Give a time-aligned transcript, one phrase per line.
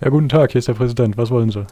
[0.00, 1.16] Ja, guten Tag, hier ist der Präsident.
[1.16, 1.66] Was wollen Sie?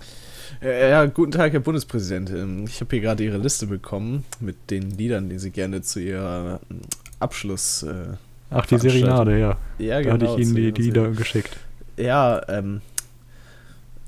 [0.62, 2.30] Ja, guten Tag, Herr Bundespräsident.
[2.68, 6.60] Ich habe hier gerade Ihre Liste bekommen mit den Liedern, die Sie gerne zu Ihrer
[6.70, 6.80] ähm,
[7.20, 7.82] Abschluss.
[7.82, 8.14] Äh,
[8.50, 8.78] Ach, die.
[8.78, 9.56] Serenade, ja.
[9.78, 11.58] ja, Da hatte ich Ihnen zu die, die Lieder geschickt.
[11.98, 12.80] Ja, ähm.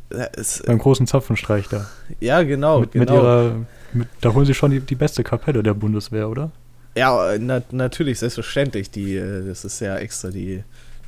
[0.09, 1.87] äh, Es, Beim großen Zapfenstreich da.
[2.21, 2.81] ja, genau.
[2.81, 3.13] mit, genau.
[3.13, 3.67] mit ihrer.
[3.93, 6.51] Mit, da holen Sie schon die, die beste Kapelle der Bundeswehr, oder?
[6.97, 8.91] Ja, äh, na, natürlich, selbstverständlich.
[8.91, 10.65] Die, äh, das ist ja extra, die,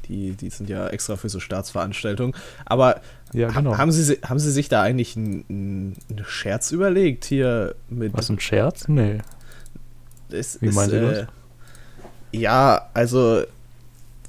[0.09, 2.35] die, die sind ja extra für so Staatsveranstaltungen.
[2.65, 3.01] Aber
[3.33, 3.77] Ja, genau.
[3.79, 5.45] haben, Sie, si- haben Sie sich da eigentlich einen
[6.09, 8.13] einen Scherz überlegt hier mit.
[8.15, 8.89] Was, ein Scherz?
[8.89, 9.19] Nee.
[10.31, 11.27] ist, Wie meinen Sie äh,
[12.33, 13.43] Ja, also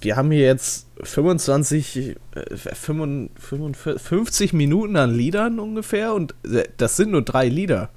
[0.02, 1.98] wir haben hier jetzt 25,
[2.36, 7.90] äh, 55, 50 Minuten an Liedern ungefähr und äh, das sind nur drei Lieder.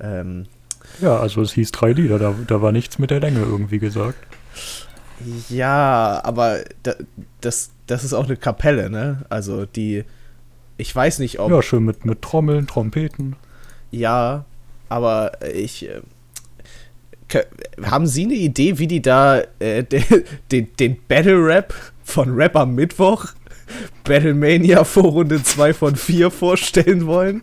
[0.00, 0.46] Ähm,
[1.00, 4.18] Ja, also es hieß drei Lieder, da, da war nichts mit der Länge irgendwie gesagt.
[5.48, 6.94] Ja, aber da,
[7.40, 9.24] das, das ist auch eine Kapelle, ne?
[9.28, 10.04] Also die,
[10.76, 13.36] ich weiß nicht, ob, Ja, ja, schön mit, mit Trommeln, Trompeten.
[14.88, 16.00] aber ich, äh,
[17.82, 20.04] haben Sie eine Idee, wie die da äh, den,
[20.50, 21.74] den, den Battle Rap
[22.04, 23.26] von Rap am Mittwoch,
[24.04, 27.42] Battlemania Vorrunde 2 von 4 vorstellen wollen?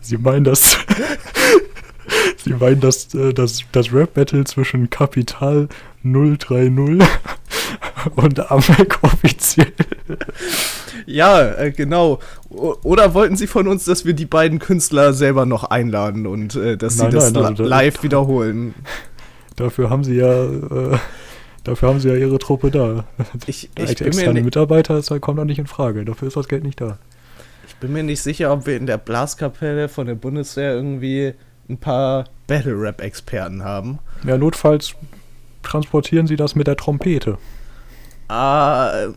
[0.00, 0.76] Sie meinen das.
[2.44, 5.68] Sie meinen das, äh, das, das Rap-Battle zwischen Kapital
[6.04, 6.70] 030
[8.16, 9.72] und Amek offiziell.
[11.06, 12.18] Ja, äh, genau.
[12.48, 16.54] O oder wollten Sie von uns, dass wir die beiden Künstler selber noch einladen und
[16.56, 18.74] äh, dass Nein, sie das nein, also da- live wiederholen?
[19.56, 20.98] Dafür haben sie ja, äh,
[21.64, 23.04] dafür haben sie ja ihre Truppe da.
[23.46, 26.04] Ich, Als ich, bin mir externe nicht, Mitarbeiter ist, kommt doch nicht in Frage.
[26.04, 26.96] Dafür ist das Geld nicht da.
[27.68, 31.34] ich bin mir nicht sicher, ob wir in der Blaskapelle von der Bundeswehr irgendwie
[31.68, 33.98] ein paar Battle-Rap-Experten haben.
[34.26, 34.94] Ja, notfalls
[35.62, 37.38] transportieren sie das mit der Trompete.
[38.28, 39.08] Ah,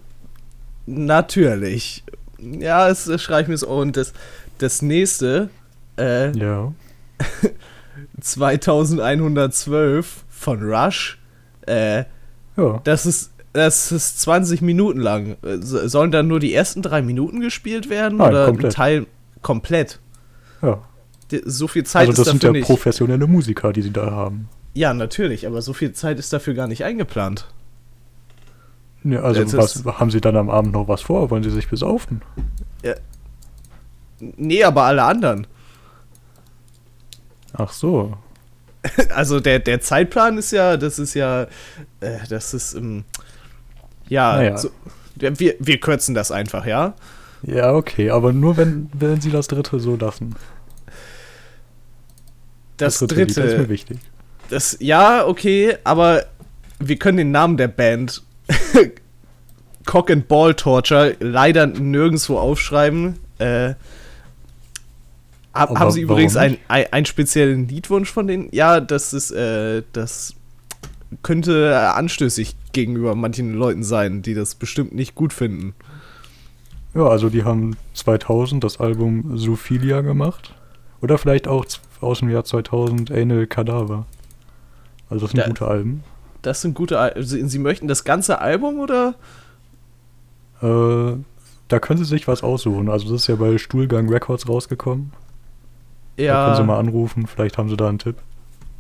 [0.86, 2.04] natürlich.
[2.40, 3.68] Ja, es schreibe ich mir so.
[3.70, 4.14] Und das,
[4.58, 5.50] das nächste,
[5.98, 6.74] äh, Ja.
[8.22, 11.20] 2112 von Rush,
[11.68, 12.04] äh,
[12.58, 12.82] Ja.
[12.84, 15.38] das ist, das ist 20 Minuten lang.
[15.62, 18.18] So- Sollen dann nur die ersten drei Minuten gespielt werden?
[18.18, 18.74] Nein, oder komplett.
[18.74, 19.06] ein Teil
[19.42, 20.00] komplett?
[20.62, 20.82] ja.
[21.46, 24.50] So viel Zeit Also ist das sind ja professionelle Musiker, die sie da haben.
[24.74, 27.48] Ja, natürlich, aber so viel Zeit ist dafür gar nicht eingeplant.
[29.04, 31.30] Ja, also Jetzt was haben sie dann am Abend noch was vor?
[31.30, 32.22] Wollen sie sich besaufen?
[34.20, 35.48] Nee, aber alle anderen.
[37.54, 38.18] Ach so.
[39.16, 41.44] Also der, der Zeitplan ist ja, das ist ja,
[42.02, 43.06] äh, das ist, ähm,
[44.10, 44.58] ja, Naja.
[44.58, 44.72] so,
[45.22, 46.94] ja, wir, wir kürzen das einfach, ja?
[47.44, 50.36] Ja, okay, aber nur wenn, wenn sie das dritte so lassen.
[52.76, 54.00] Das, Das ist mir dritte, wichtig.
[54.50, 56.26] Das, ja, okay, aber
[56.80, 58.24] wir können den Namen der Band
[59.86, 63.20] Cock and Ball Torture leider nirgendwo aufschreiben.
[63.40, 63.74] Äh,
[65.54, 68.50] hab, haben Sie übrigens einen, einen speziellen Liedwunsch von denen?
[68.52, 70.36] Ja, das ist, äh, das
[71.22, 75.76] könnte anstößig gegenüber manchen Leuten sein, die das bestimmt nicht gut finden.
[76.96, 80.54] Ja, also die haben 2000 das Album Zoophilia gemacht.
[81.02, 81.66] Oder vielleicht auch
[82.02, 84.06] aus dem Jahr 2000 Anal Cadaver.
[85.14, 86.04] Also das sind Da- gute Alben.
[86.42, 87.00] Das sind gute.
[87.00, 89.16] Al Sie, Sie möchten das ganze Album oder?
[90.62, 91.16] Äh,
[91.70, 92.90] da können sie sich was aussuchen.
[92.90, 95.14] Also das ist ja bei Stuhlgang Records rausgekommen.
[96.18, 98.18] Da können sie mal anrufen, vielleicht haben sie da einen Tipp.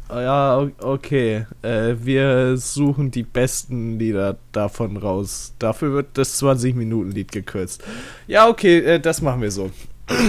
[0.09, 1.47] Ja, o- okay.
[1.61, 5.53] Äh, wir suchen die besten Lieder davon raus.
[5.57, 7.83] Dafür wird das 20-Minuten-Lied gekürzt.
[8.27, 9.71] Ja, okay, äh, das machen wir so.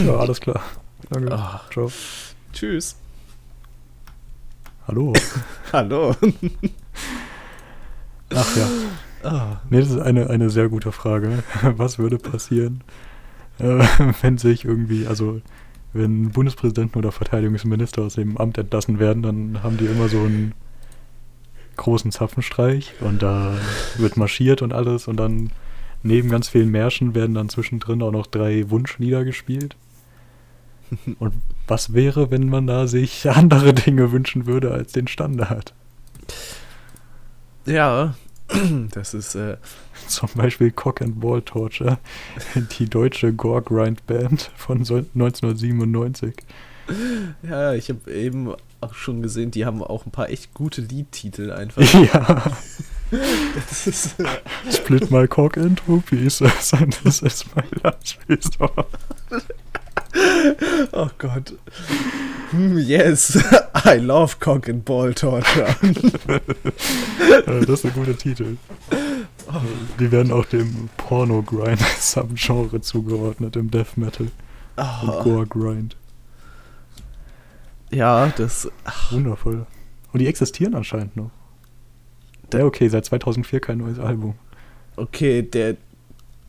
[0.06, 0.60] Ja, alles klar.
[1.10, 1.32] Danke.
[1.32, 1.60] Ah.
[1.72, 1.91] Ciao.
[2.53, 2.97] Tschüss.
[4.87, 5.12] Hallo.
[5.72, 6.15] Hallo.
[8.34, 8.69] Ach ja.
[9.22, 11.43] Ah, Nee, das ist eine, eine sehr gute Frage.
[11.62, 12.83] Was würde passieren,
[13.59, 13.83] äh,
[14.21, 15.41] wenn sich irgendwie, also
[15.95, 20.53] wenn Bundespräsidenten oder Verteidigungsminister aus dem Amt entlassen werden, dann haben die immer so einen
[21.77, 23.56] großen Zapfenstreich und da
[23.97, 25.51] wird marschiert und alles und dann
[26.03, 29.77] neben ganz vielen Märschen werden dann zwischendrin auch noch drei Wunschlieder gespielt.
[31.19, 31.34] Und
[31.66, 35.75] was wäre, wenn man da sich andere Dinge wünschen würde als den Standard?
[37.66, 38.15] ja,
[38.92, 39.34] das ist.
[39.34, 39.57] Äh,
[40.09, 41.98] Zum Beispiel Cock and Ball Torture,
[42.78, 46.34] die deutsche Gore Grind Band von so 1997.
[47.42, 48.53] ja, ich habe eben
[48.83, 51.83] auch schon gesehen, die haben auch ein paar echt gute Liedtitel einfach.
[52.04, 52.53] Ja,
[53.69, 54.25] Das ist, äh,
[54.71, 58.87] Split my cock in two pieces and this is my last resort.
[60.93, 61.55] oh Gott.
[62.51, 63.37] Hm, yes,
[63.84, 65.75] I love Cock and Ball Torture.
[67.47, 68.57] Das ist ein guter Titel.
[69.49, 69.61] Oh
[69.99, 74.27] Die werden auch dem Porno-Grind-Subgenre zugeordnet im Death Metal.
[74.77, 75.97] Und Oh, Gore-Grind.
[77.91, 78.71] ja, das.
[79.11, 79.66] Wundervoll.
[80.13, 81.31] Und die existieren anscheinend noch.
[82.53, 84.34] Ja, okay, seit 2004 kein neues Album.
[84.97, 85.77] Okay, der,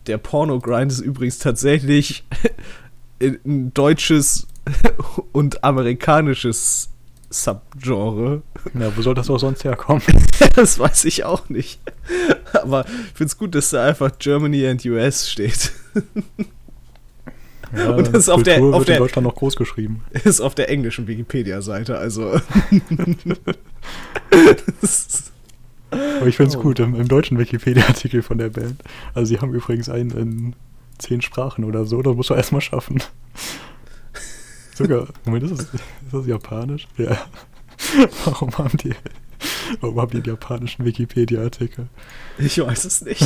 [0.08, 2.24] der Porno-Grind ist übrigens tatsächlich
[3.45, 4.48] ein deutsches
[5.31, 6.89] und amerikanisches
[7.30, 8.42] Subgenre.
[8.80, 10.01] Ja, wo soll das auch sonst herkommen?
[10.56, 11.80] Das weiß ich auch nicht.
[12.54, 15.72] Aber ich finde es gut, dass da einfach Germany and US steht.
[17.75, 20.04] Ja, Und das ist auf der- auf der- in Deutschland noch groß geschrieben.
[20.24, 22.39] Ist auf der englischen Wikipedia-Seite, also.
[25.92, 26.62] Aber ich finde es Oh.
[26.62, 28.81] gut, im, im deutschen Wikipedia-Artikel von der Band.
[29.13, 30.56] Also sie haben übrigens einen in
[30.98, 33.01] zehn Sprachen oder so, das muss man erstmal schaffen.
[34.75, 36.86] Sogar, Moment, ist das, ist das japanisch?
[36.98, 37.18] Ja.
[38.25, 38.94] Warum haben die,
[39.81, 41.88] warum haben die einen japanischen Wikipedia-Artikel?
[42.38, 43.24] ich weiß es nicht.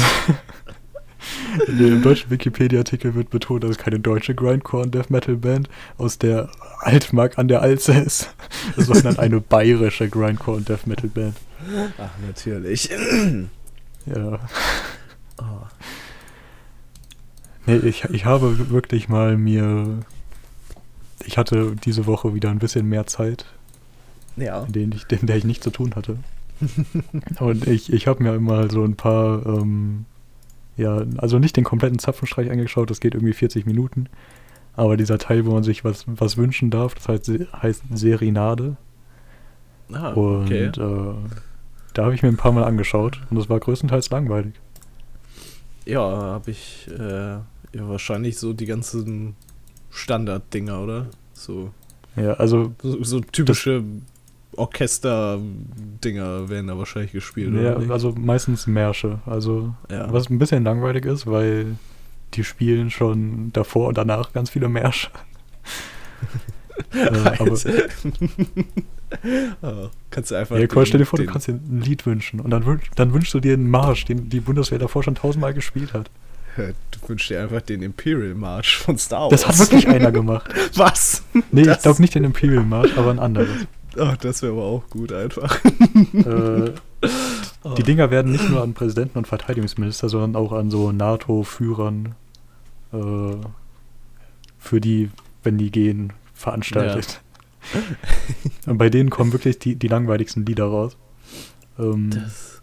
[1.67, 6.17] Nee, Im deutschen Wikipedia-Artikel wird betont, dass es keine deutsche Grindcore- und Death Metal-Band aus
[6.17, 6.49] der
[6.79, 8.33] Altmark an der Alze ist,
[8.77, 11.35] sondern eine bayerische Grindcore- und Death Metal-Band.
[11.97, 12.89] Ach, natürlich.
[14.05, 14.39] Ja.
[15.39, 15.65] Oh.
[17.65, 19.99] Nee, ich, ich habe wirklich mal mir.
[21.29, 23.45] Ich hatte diese Woche wieder ein bisschen mehr Zeit,
[24.35, 24.63] Ja.
[24.63, 26.17] in, denen ich, in der ich nichts zu tun hatte.
[27.39, 30.05] Und ich, ich habe mir mal so ein paar, ähm,
[30.75, 34.07] ja, also nicht den kompletten Zapfenstreich angeschaut, das geht irgendwie 40 Minuten.
[34.75, 37.31] Aber dieser Teil, wo man sich was, was wünschen darf, das heißt,
[37.61, 38.75] heißt Serinade.
[39.93, 40.65] Ah, Und okay.
[40.65, 41.13] äh,
[41.93, 44.53] da habe ich mir ein paar Mal angeschaut und das war größtenteils langweilig.
[45.85, 47.43] Ja, habe ich äh, ja,
[47.73, 49.35] wahrscheinlich so die ganzen
[49.91, 51.07] Standard-Dinger, oder?
[51.39, 51.71] So,
[52.15, 53.83] Ja, also so, so typische
[54.55, 57.79] Orchester-Dinger werden da wahrscheinlich gespielt, Ja, oder?
[57.79, 57.91] nicht?
[57.91, 59.19] also meistens Märsche.
[59.25, 60.11] Also Ja.
[60.11, 61.77] was ein bisschen langweilig ist, weil
[62.33, 65.09] die spielen schon davor und danach ganz viele Märsche.
[66.93, 67.07] äh,
[69.63, 70.55] Ah, kannst du einfach.
[70.57, 72.79] ja, Quatsch, stell dir den- vor, du den- kannst dir ein Lied wünschen und dann,
[72.95, 76.11] dann wünschst du dir einen Marsch, den die Bundeswehr davor schon tausendmal gespielt hat.
[76.91, 79.41] Du wünschst dir einfach den Imperial March von Star Wars.
[79.41, 80.51] Das hat wirklich einer gemacht.
[80.75, 81.23] Was?
[81.51, 83.49] Nee, Das- ich glaube nicht den Imperial Marsch, aber ein anderes.
[83.97, 85.59] Oh, das wäre aber auch gut einfach.
[85.65, 86.71] äh,
[87.77, 92.13] die Dinger werden nicht nur an Präsidenten und Verteidigungsminister, sondern auch an so NATO-Führern
[92.93, 92.97] äh,
[94.59, 95.09] für die,
[95.43, 97.21] wenn die gehen, veranstaltet.
[98.67, 100.95] Und bei denen kommen wirklich die, die langweiligsten Lieder raus.
[101.77, 102.58] Ähm, Das,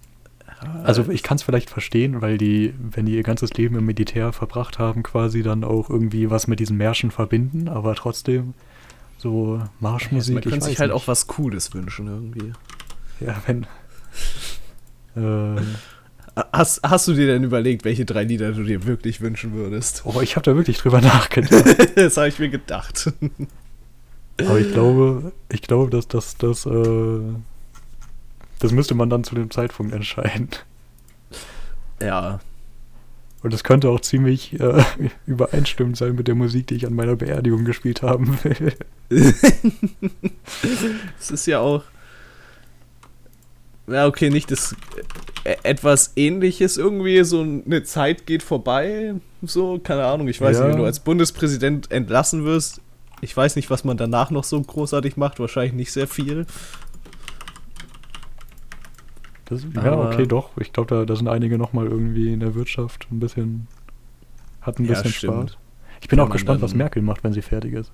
[0.84, 4.32] also ich kann es vielleicht verstehen, weil die, wenn die ihr ganzes Leben im Militär
[4.32, 8.54] verbracht haben, quasi dann auch irgendwie was mit diesen Märschen verbinden, aber trotzdem
[9.18, 10.34] so Marschmusik.
[10.34, 11.02] man ich könnte sich halt nicht.
[11.02, 12.52] auch was Cooles wünschen irgendwie.
[13.20, 13.66] Ja, wenn.
[15.16, 15.60] Äh,
[16.52, 20.02] Hast, hast du dir denn überlegt, welche drei Lieder du dir wirklich wünschen würdest?
[20.04, 21.64] oh, ich habe da wirklich drüber nachgedacht.
[21.96, 23.10] das habe ich mir gedacht.
[24.38, 27.20] Aber ich glaube, ich glaube, dass das, das, äh,
[28.58, 30.48] das müsste man dann zu dem Zeitpunkt entscheiden.
[32.00, 32.40] Ja.
[33.42, 34.82] Und das könnte auch ziemlich äh,
[35.26, 38.72] übereinstimmend sein mit der Musik, die ich an meiner Beerdigung gespielt haben will.
[41.20, 41.84] Es ist ja auch.
[43.88, 44.74] Ja, okay, nicht das
[45.44, 50.64] äh, etwas ähnliches irgendwie, so eine Zeit geht vorbei, so, keine Ahnung, ich weiß Ja.
[50.64, 52.80] nicht, wenn du als Bundespräsident entlassen wirst,
[53.20, 56.46] ich weiß nicht, was man danach noch so großartig macht, wahrscheinlich nicht sehr viel.
[59.46, 60.50] Das, ja, okay, doch.
[60.58, 63.66] Ich glaube, da, da sind einige nochmal irgendwie in der Wirtschaft ein bisschen,
[64.60, 65.50] hatten ein Ja, bisschen stimmt.
[65.50, 65.58] Spaß.
[66.02, 67.90] Ich bin Kann auch gespannt, was Merkel macht, wenn sie fertig ist.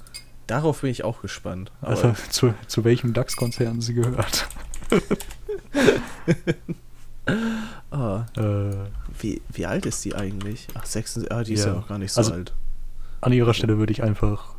[0.48, 1.70] Darauf bin ich auch gespannt.
[1.80, 4.48] Also zu, zu welchem DAX-Konzern sie gehört.
[7.90, 8.74] ah, Äh,
[9.20, 10.66] wie, wie alt ist die eigentlich?
[10.74, 11.76] Ach, 6, ah, die ist ja Ja.
[11.78, 12.52] noch gar nicht so Also- alt.
[13.20, 14.54] an ihrer Stelle würde ich einfach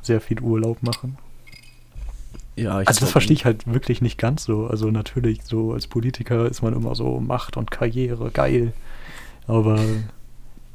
[0.00, 1.18] sehr viel Urlaub machen.
[2.56, 4.66] Ja, ich Also das verstehe ich halt wirklich nicht ganz so.
[4.66, 8.72] Also natürlich, so als Politiker ist man immer so Macht und Karriere, geil.
[9.46, 9.78] Aber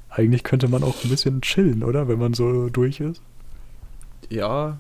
[0.10, 2.08] eigentlich könnte man auch ein bisschen chillen, oder?
[2.08, 3.22] Wenn man so durch ist.
[4.30, 4.80] Ja.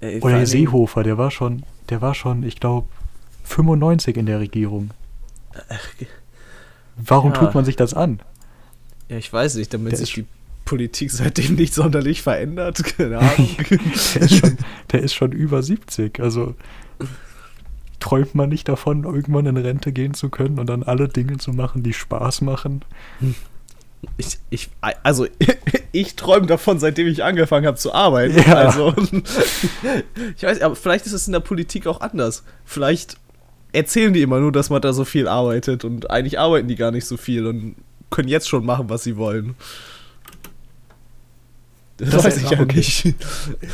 [0.00, 2.86] Ey, Oder Seehofer, der war schon, der war schon, ich glaube,
[3.44, 4.90] 95 in der Regierung.
[6.96, 7.38] Warum Ja.
[7.38, 8.20] tut man sich das an?
[9.08, 10.26] Ja, ich weiß nicht, damit Der sich die
[10.70, 12.84] Politik seitdem nicht sonderlich verändert.
[12.96, 13.56] Keine Ahnung.
[14.14, 14.56] Der ist schon,
[14.92, 16.20] der ist schon über 70.
[16.20, 16.54] Also
[17.98, 21.50] träumt man nicht davon, irgendwann in Rente gehen zu können und dann alle Dinge zu
[21.50, 22.84] machen, die Spaß machen?
[24.16, 24.70] ich, ich,
[25.02, 25.26] also,
[25.92, 28.38] ich träume davon, seitdem ich angefangen habe zu arbeiten.
[28.38, 28.54] Ja.
[28.54, 28.94] Also,
[30.36, 32.44] ich weiß, aber vielleicht ist es in der Politik auch anders.
[32.64, 33.16] Vielleicht
[33.72, 36.92] erzählen die immer nur, dass man da so viel arbeitet und eigentlich arbeiten die gar
[36.92, 37.74] nicht so viel und
[38.08, 39.56] können jetzt schon machen, was sie wollen.
[42.00, 42.76] Das, das weiß ich ja okay.
[42.76, 43.14] nicht.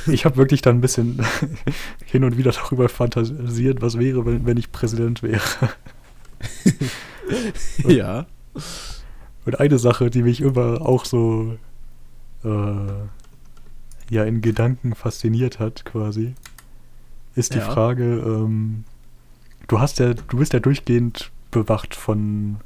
[0.08, 1.24] Ich habe wirklich dann ein bisschen
[2.04, 5.42] hin und wieder darüber fantasiert, was wäre, wenn, wenn ich Präsident wäre.
[7.86, 8.26] ja.
[9.44, 11.56] Und eine Sache, die mich immer auch so
[12.44, 12.48] äh,
[14.10, 16.34] ja in Gedanken fasziniert hat, quasi,
[17.36, 17.70] ist die ja.
[17.70, 18.84] Frage, ähm,
[19.68, 22.56] du hast ja, du bist ja durchgehend bewacht von,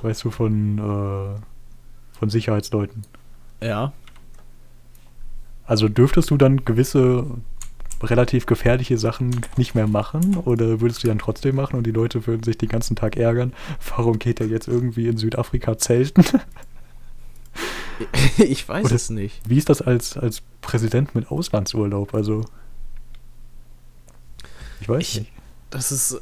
[0.00, 3.02] weißt du, von, äh, von Sicherheitsleuten.
[3.60, 3.92] Ja.
[5.64, 7.26] Also dürftest du dann gewisse
[8.02, 11.92] relativ gefährliche Sachen nicht mehr machen oder würdest du die dann trotzdem machen und die
[11.92, 13.52] Leute würden sich den ganzen Tag ärgern?
[13.96, 16.24] Warum geht er jetzt irgendwie in Südafrika zelten?
[18.36, 19.40] Ich weiß oder es nicht.
[19.48, 22.12] Wie ist das als, als Präsident mit Auslandsurlaub?
[22.12, 22.44] Also
[24.82, 25.32] ich weiß ich, nicht.
[25.70, 26.20] Das ist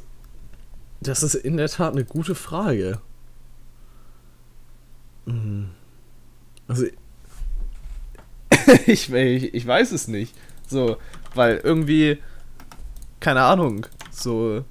[1.01, 2.99] das ist in der Tat eine gute Frage.
[5.25, 5.69] Hm.
[6.67, 6.85] Also
[8.87, 10.35] ich, ich, ich weiß es nicht.
[10.67, 10.97] So,
[11.33, 12.17] weil irgendwie,
[13.19, 14.63] keine Ahnung, so,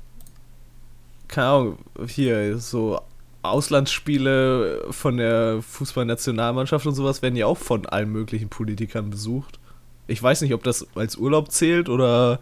[1.28, 3.00] keine Ahnung, hier, so
[3.42, 9.58] Auslandsspiele von der Fußballnationalmannschaft und sowas werden ja auch von allen möglichen Politikern besucht.
[10.06, 12.40] Ich weiß nicht, ob das als Urlaub zählt oder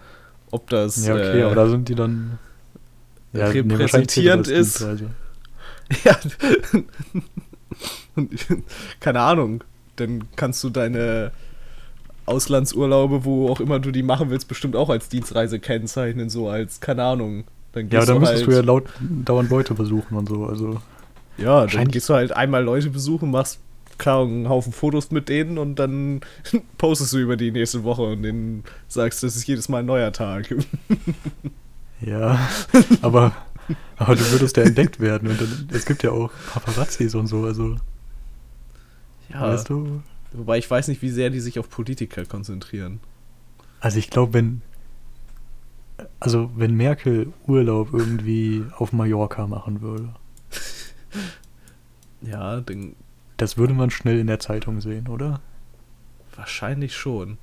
[0.51, 1.05] ob das.
[1.05, 2.39] Ja, okay, äh, aber da sind die dann.
[3.33, 4.85] Ja, repräsentierend ist.
[6.05, 6.17] Ja.
[9.01, 9.63] keine Ahnung.
[10.07, 11.33] Dann kannst du deine
[12.27, 16.81] Auslandsurlaube, wo auch immer du die machen willst, bestimmt auch als Dienstreise kennzeichnen, so als,
[16.81, 17.45] keine Ahnung.
[17.73, 20.81] Dann ja, dann müsstest halt, du ja laut, dauernd Leute besuchen und so, also.
[21.39, 23.59] Ja, dann gehst du halt einmal Leute besuchen, machst
[23.99, 26.21] klar einen Haufen Fotos mit denen und dann
[26.79, 30.13] postest du über die nächste Woche und denen sagst, das ist jedes Mal ein neuer
[30.13, 30.55] Tag.
[32.01, 32.39] ja,
[33.01, 33.33] aber,
[33.97, 37.45] aber du würdest ja entdeckt werden und dann, es gibt ja auch Paparazzis und so,
[37.45, 37.77] also.
[39.33, 39.43] Ja.
[39.43, 40.03] Weißt du?
[40.33, 43.01] Wobei ich weiß nicht, wie sehr die sich auf Politiker konzentrieren.
[43.81, 44.63] Also ich glaube, wenn
[46.21, 50.15] also wenn Merkel Urlaub irgendwie auf Mallorca machen würde.
[52.23, 52.95] ja, dann
[53.37, 55.41] das würde man schnell in der Zeitung sehen, oder?
[56.37, 57.39] Wahrscheinlich schon.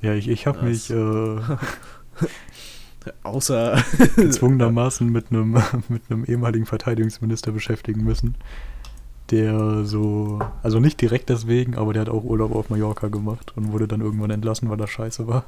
[0.00, 1.40] Ja, ich, ich habe mich äh,
[3.22, 3.82] außer
[4.16, 5.52] gezwungenermaßen mit einem
[5.88, 8.36] mit einem ehemaligen Verteidigungsminister beschäftigen müssen
[9.32, 13.72] der so, also nicht direkt deswegen, aber der hat auch Urlaub auf Mallorca gemacht und
[13.72, 15.46] wurde dann irgendwann entlassen, weil er scheiße war.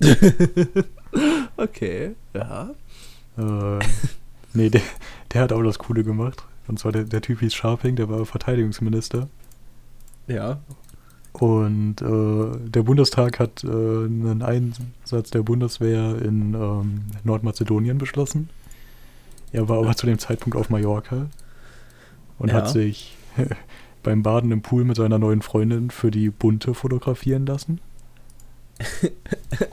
[1.56, 2.70] okay, ja.
[3.36, 3.78] Äh,
[4.54, 4.80] nee, der,
[5.32, 6.42] der hat auch das Coole gemacht.
[6.68, 9.28] Und zwar der, der Typ hieß Sharping, der war Verteidigungsminister.
[10.26, 10.60] Ja.
[11.32, 18.48] Und äh, der Bundestag hat äh, einen Einsatz der Bundeswehr in ähm, Nordmazedonien beschlossen.
[19.52, 21.26] Er war aber zu dem Zeitpunkt auf Mallorca
[22.38, 22.54] und ja.
[22.54, 23.17] hat sich
[24.02, 27.80] beim Baden im Pool mit seiner neuen Freundin für die Bunte fotografieren lassen.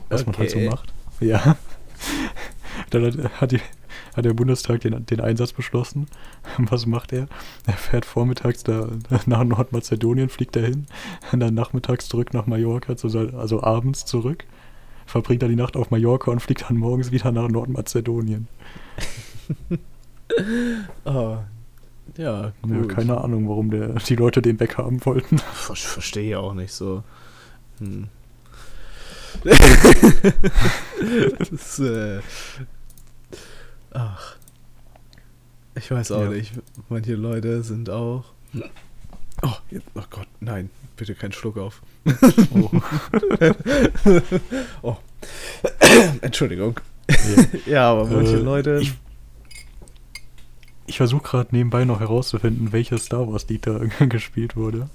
[0.10, 0.32] Was okay.
[0.32, 0.94] man halt so macht.
[1.20, 1.58] Ja.
[2.90, 3.62] Dann hat, hat, die,
[4.16, 6.08] hat der Bundestag den, den Einsatz beschlossen.
[6.58, 7.28] Was macht er?
[7.66, 8.90] Er fährt vormittags da
[9.26, 10.88] nach Nordmazedonien, fliegt dahin,
[11.32, 14.46] dann nachmittags zurück nach Mallorca, also abends zurück,
[15.06, 18.48] verbringt dann die Nacht auf Mallorca und fliegt dann morgens wieder nach Nordmazedonien.
[21.06, 21.38] oh,
[22.18, 22.90] ja, gut.
[22.90, 25.38] Ja, keine Ahnung, warum der, die Leute den Bäcker haben wollten.
[25.40, 27.04] Ver verstehe ich auch nicht so.
[27.80, 28.08] Hm.
[31.52, 32.20] das, äh,
[33.92, 34.36] ach.
[35.76, 36.30] Ich weiß auch ja.
[36.30, 36.54] nicht.
[36.88, 38.24] Manche Leute sind auch.
[39.42, 41.82] Oh, jetzt, oh Gott, nein, bitte keinen Schluck auf.
[42.54, 42.72] Oh.
[44.82, 44.96] oh.
[46.22, 46.80] Entschuldigung.
[47.10, 47.44] Ja.
[47.66, 48.80] ja, aber manche äh, Leute.
[48.82, 48.94] Ich
[50.88, 54.90] ich versuche gerade nebenbei noch herauszufinden, welches Star Wars-Lied da gespielt wurde.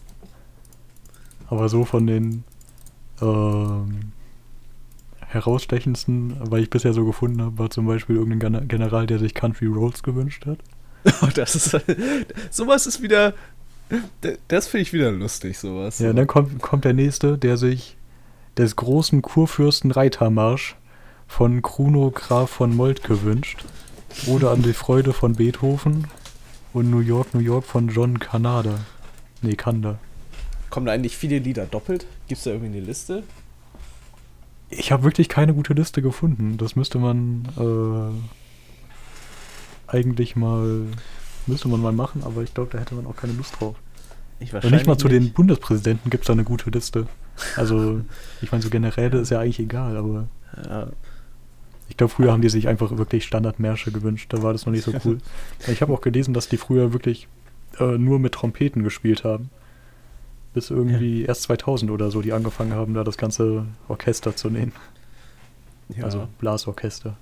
[1.48, 2.44] Aber so von den
[3.20, 4.12] ähm,
[5.26, 9.66] herausstechendsten, weil ich bisher so gefunden habe, war zum Beispiel irgendein General, der sich Country
[9.66, 10.58] Roads gewünscht hat.
[11.22, 11.80] Oh, das ist.
[12.50, 13.32] sowas ist wieder.
[14.48, 15.98] Das finde ich wieder lustig, sowas.
[15.98, 17.96] Ja, dann kommt, kommt der nächste, der sich
[18.58, 20.76] des großen Kurfürsten Reitermarsch
[21.26, 23.64] von Kruno Graf von Moltke wünscht.
[24.26, 26.06] Oder an die Freude von Beethoven
[26.72, 28.80] und New York, New York von John Canada.
[29.42, 29.98] Nee, Kanda.
[30.68, 32.06] Kommen da eigentlich viele Lieder doppelt?
[32.28, 33.22] Gibt es da irgendwie eine Liste?
[34.68, 36.56] Ich habe wirklich keine gute Liste gefunden.
[36.58, 38.12] Das müsste man äh,
[39.90, 40.86] eigentlich mal
[41.46, 43.76] müsste man mal machen, aber ich glaube, da hätte man auch keine Lust drauf.
[44.38, 45.16] Ich Und nicht mal zu nicht.
[45.16, 47.06] den Bundespräsidenten gibt es da eine gute Liste.
[47.56, 48.00] Also,
[48.42, 50.28] ich meine, so generell ist ja eigentlich egal, aber.
[50.56, 50.88] Ja.
[51.90, 54.32] Ich glaube, früher haben die sich einfach wirklich Standardmärsche gewünscht.
[54.32, 55.18] Da war das noch nicht so cool.
[55.66, 57.28] ich habe auch gelesen, dass die früher wirklich
[57.78, 59.50] äh, nur mit Trompeten gespielt haben.
[60.54, 61.28] Bis irgendwie ja.
[61.28, 64.72] erst 2000 oder so, die angefangen haben, da das ganze Orchester zu nehmen.
[65.88, 66.04] Ja.
[66.04, 67.16] Also Blasorchester.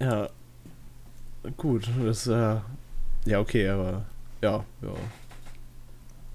[0.00, 0.28] Ja.
[1.56, 2.56] Gut, das äh,
[3.24, 4.04] ja okay, aber
[4.40, 4.94] ja, ja.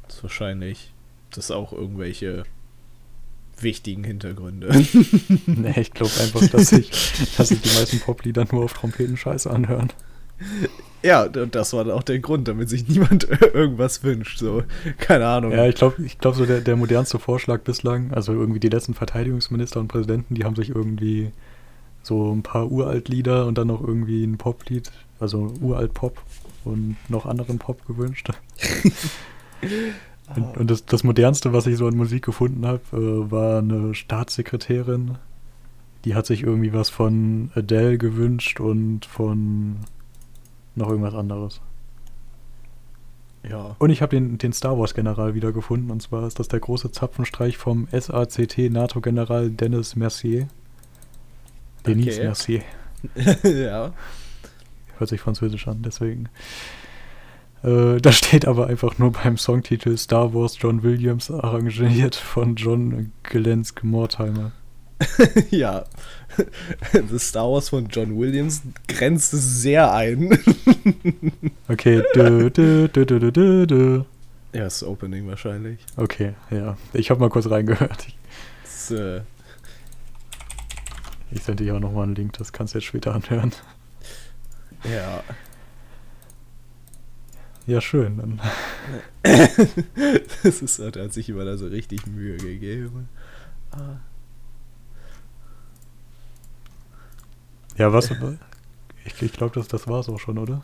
[0.04, 0.94] Das ist wahrscheinlich
[1.32, 2.44] das auch irgendwelche
[3.64, 4.70] wichtigen Hintergründe.
[5.46, 6.92] nee, ich glaube einfach, dass sich,
[7.38, 9.92] dass sich die meisten Poplieder nur auf Trompeten scheiße anhören.
[11.04, 14.40] Ja, das war auch der Grund, damit sich niemand irgendwas wünscht.
[14.40, 14.64] So,
[14.98, 15.52] keine Ahnung.
[15.52, 18.94] Ja, ich glaube, ich glaub, so der, der modernste Vorschlag bislang, also irgendwie die letzten
[18.94, 21.32] Verteidigungsminister und Präsidenten, die haben sich irgendwie
[22.04, 26.22] so ein paar Uralt-Lieder und dann noch irgendwie ein Poplied, also Uralt-Pop
[26.66, 28.30] und noch anderen Pop gewünscht.
[30.36, 33.96] und, und das, das, modernste, was ich so an Musik gefunden habe, äh, war eine
[33.96, 35.18] Staatssekretärin.
[36.06, 39.78] Die hat sich irgendwie was von Adele gewünscht und von
[40.76, 41.62] noch irgendwas anderes.
[43.50, 43.76] Ja.
[43.80, 45.92] Und ich habe den, den Star Wars-General wiedergefunden.
[45.92, 50.48] Und zwar ist das der große Zapfenstreich vom SACT NATO-General Dennis Mercier.
[51.86, 52.24] Denis okay.
[52.24, 52.62] Mercier.
[53.44, 53.94] ja.
[54.98, 56.30] Hört sich französisch an, deswegen.
[57.64, 63.12] Äh, da steht aber einfach nur beim Songtitel Star Wars John Williams arrangiert von John
[63.24, 64.52] Gelensk Mortimer.
[65.52, 65.86] ja.
[66.92, 70.38] The Star Wars von John Williams grenzt es sehr ein.
[71.68, 72.04] okay.
[72.14, 74.06] Du, du, du, du, du, du.
[74.54, 75.80] Ja, das Opening wahrscheinlich.
[75.98, 76.78] Okay, ja.
[76.94, 78.08] Ich habe mal kurz reingehört.
[78.64, 79.22] Das, äh
[81.32, 83.52] ich sende dir auch nochmal einen Link, das kannst du jetzt später anhören.
[84.84, 85.24] Ja.
[87.68, 88.18] Ja, schön.
[88.18, 88.42] Dann.
[90.44, 93.10] das ist, hat, hat sich immer da so richtig Mühe gegeben.
[93.72, 93.98] Ah.
[97.78, 98.10] Ja, was?
[99.06, 100.64] Ich, ich glaube, das, das war es auch schon, oder?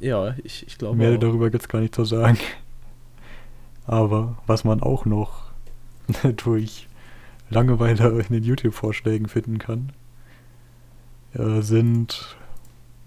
[0.00, 0.96] Ja, ich, ich glaube.
[0.96, 1.20] Mehr auch.
[1.20, 2.38] darüber gibt es gar nicht zu sagen.
[3.86, 5.44] Aber was man auch noch
[6.36, 6.88] durch
[7.50, 9.92] Langeweile in den YouTube-Vorschlägen finden kann,
[11.34, 12.36] äh, sind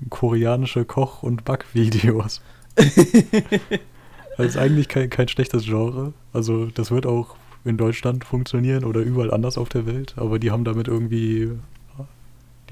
[0.10, 2.42] koreanische Koch- und Backvideos.
[4.38, 6.14] das ist eigentlich kein, kein schlechtes Genre.
[6.34, 10.52] Also das wird auch in Deutschland funktionieren oder überall anders auf der Welt, aber die
[10.52, 11.52] haben damit irgendwie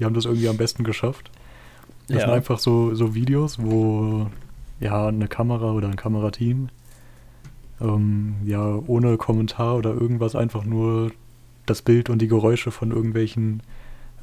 [0.00, 1.30] die haben das irgendwie am besten geschafft.
[2.08, 2.20] Das ja.
[2.22, 4.28] sind einfach so, so Videos, wo
[4.80, 6.70] ja eine Kamera oder ein Kamerateam
[7.80, 11.12] ähm, ja ohne Kommentar oder irgendwas einfach nur
[11.66, 13.62] das Bild und die Geräusche von irgendwelchen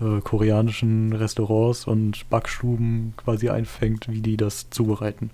[0.02, 5.30] äh, koreanischen Restaurants und Backstuben quasi einfängt, wie die das zubereiten.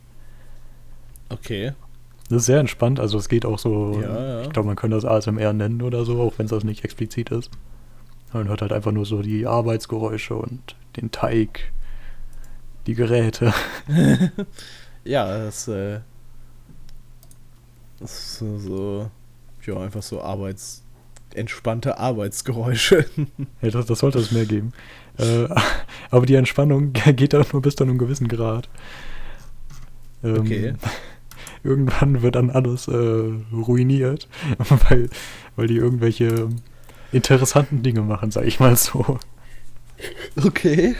[1.29, 1.73] Okay.
[2.29, 4.41] Das ist sehr entspannt, also es geht auch so, ja, ja.
[4.43, 7.29] ich glaube, man könnte das ASMR nennen oder so, auch wenn es das nicht explizit
[7.29, 7.51] ist.
[8.31, 11.71] Man hört halt einfach nur so die Arbeitsgeräusche und den Teig,
[12.87, 13.53] die Geräte.
[15.03, 15.99] ja, das, äh,
[17.99, 19.11] das ist so,
[19.65, 20.83] ja, einfach so Arbeits,
[21.35, 23.05] entspannte Arbeitsgeräusche.
[23.61, 24.73] ja, das, das sollte es mehr geben.
[25.17, 25.47] Äh,
[26.09, 28.69] aber die Entspannung geht auch nur bis zu einem gewissen Grad.
[30.23, 30.73] Ähm, okay.
[31.63, 34.27] Irgendwann wird dann alles äh, ruiniert,
[34.89, 35.09] weil,
[35.55, 36.49] weil die irgendwelche
[37.11, 39.19] interessanten Dinge machen, sag ich mal so.
[40.35, 40.95] Okay.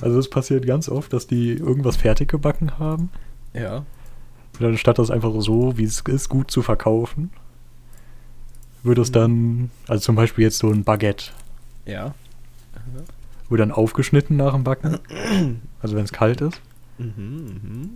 [0.00, 3.10] Also es passiert ganz oft, dass die irgendwas fertig gebacken haben.
[3.52, 3.84] Ja.
[4.58, 7.30] Und anstatt das einfach so, wie es ist, gut zu verkaufen,
[8.82, 11.30] würde es dann, also zum Beispiel jetzt so ein Baguette.
[11.86, 12.14] Ja.
[13.48, 14.98] Wird dann aufgeschnitten nach dem Backen.
[15.80, 16.60] Also wenn es kalt ist.
[16.98, 17.88] Mhm, mh.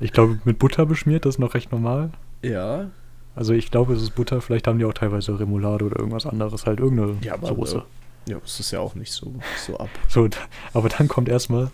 [0.00, 2.10] Ich glaube, mit Butter beschmiert, das ist noch recht normal.
[2.42, 2.90] Ja.
[3.34, 4.40] Also ich glaube, es ist Butter.
[4.40, 7.84] Vielleicht haben die auch teilweise Remoulade oder irgendwas anderes, halt irgendeine ja, aber, Soße.
[8.26, 9.34] Äh, ja, das ist ja auch nicht so,
[9.64, 9.88] so ab.
[10.08, 10.28] So,
[10.74, 11.70] aber dann kommt erstmal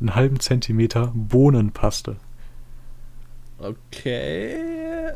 [0.00, 2.16] einen halben Zentimeter Bohnenpaste.
[3.58, 4.56] Okay.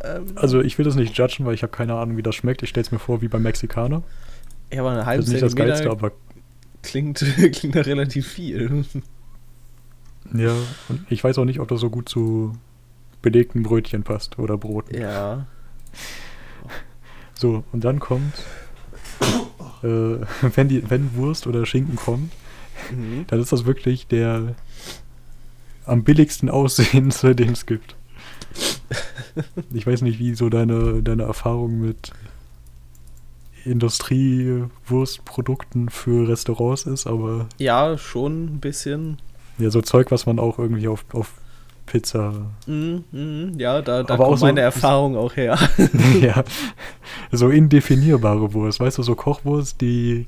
[0.03, 2.63] Ähm, also ich will das nicht judgen, weil ich habe keine Ahnung, wie das schmeckt.
[2.63, 4.03] Ich stelle es mir vor wie beim Mexikaner.
[4.73, 6.13] Ja, aber eine halbe das ist nicht Zentimeter das Geilste, aber
[6.83, 7.19] klingt,
[7.53, 8.85] klingt da relativ viel.
[10.35, 10.55] Ja,
[10.89, 12.53] und ich weiß auch nicht, ob das so gut zu
[13.23, 15.01] belegten Brötchen passt oder Broten.
[15.01, 15.47] Ja.
[17.35, 18.35] So, und dann kommt,
[19.83, 19.87] äh,
[20.55, 22.33] wenn, die, wenn Wurst oder Schinken kommt,
[22.91, 23.25] mhm.
[23.29, 24.55] dann ist das wirklich der
[25.85, 27.97] am billigsten aussehendste, den es gibt.
[29.73, 32.13] Ich weiß nicht, wie so deine, deine Erfahrung mit
[33.65, 37.49] Industriewurstprodukten für Restaurants ist, aber.
[37.59, 39.19] Ja, schon ein bisschen.
[39.59, 41.33] Ja, so Zeug, was man auch irgendwie auf, auf
[41.87, 42.33] Pizza.
[42.67, 45.59] Mm, mm, ja, da, da kommt so, meine Erfahrung auch her.
[46.21, 46.45] ja,
[47.33, 48.81] so indefinierbare Wurst.
[48.81, 50.27] Weißt du, so Kochwurst, die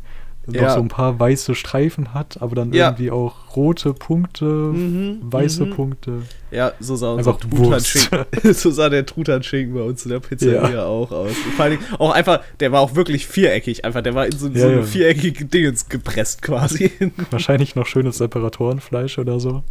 [0.53, 0.75] noch Ja.
[0.75, 2.89] so ein paar weiße Streifen hat, aber dann Ja.
[2.89, 5.71] irgendwie auch rote Punkte, Mhm, weiße mhm.
[5.71, 6.23] Punkte.
[6.51, 7.39] Ja, so sah unser.
[7.39, 8.25] Truthahn-Schinken.
[8.55, 11.31] so sah der Truthahn-Schinken bei uns in der Pizzeria auch aus.
[11.31, 13.85] Und vor allen Dingen auch einfach, der war auch wirklich viereckig.
[13.85, 14.83] Einfach, der war in so, Ja, so eine ja.
[14.83, 16.91] viereckige Dingens gepresst quasi.
[17.31, 19.63] Wahrscheinlich noch schönes Separatorenfleisch oder so.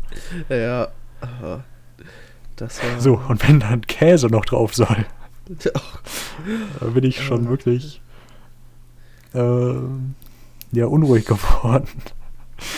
[0.49, 0.87] ja.
[2.55, 2.99] Das war.
[2.99, 5.05] So, und wenn dann Käse noch drauf soll,
[6.79, 7.49] da bin ich schon Ja.
[7.49, 8.01] wirklich
[9.33, 9.73] äh,
[10.71, 11.87] ja, unruhig geworden.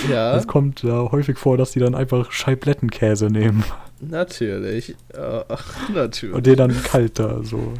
[0.10, 3.64] Ja, Es kommt ja häufig vor, dass die dann einfach Scheiblettenkäse nehmen
[4.02, 4.96] natürlich.
[5.14, 6.36] Ach, natürlich.
[6.36, 7.74] und den dann kalt da so.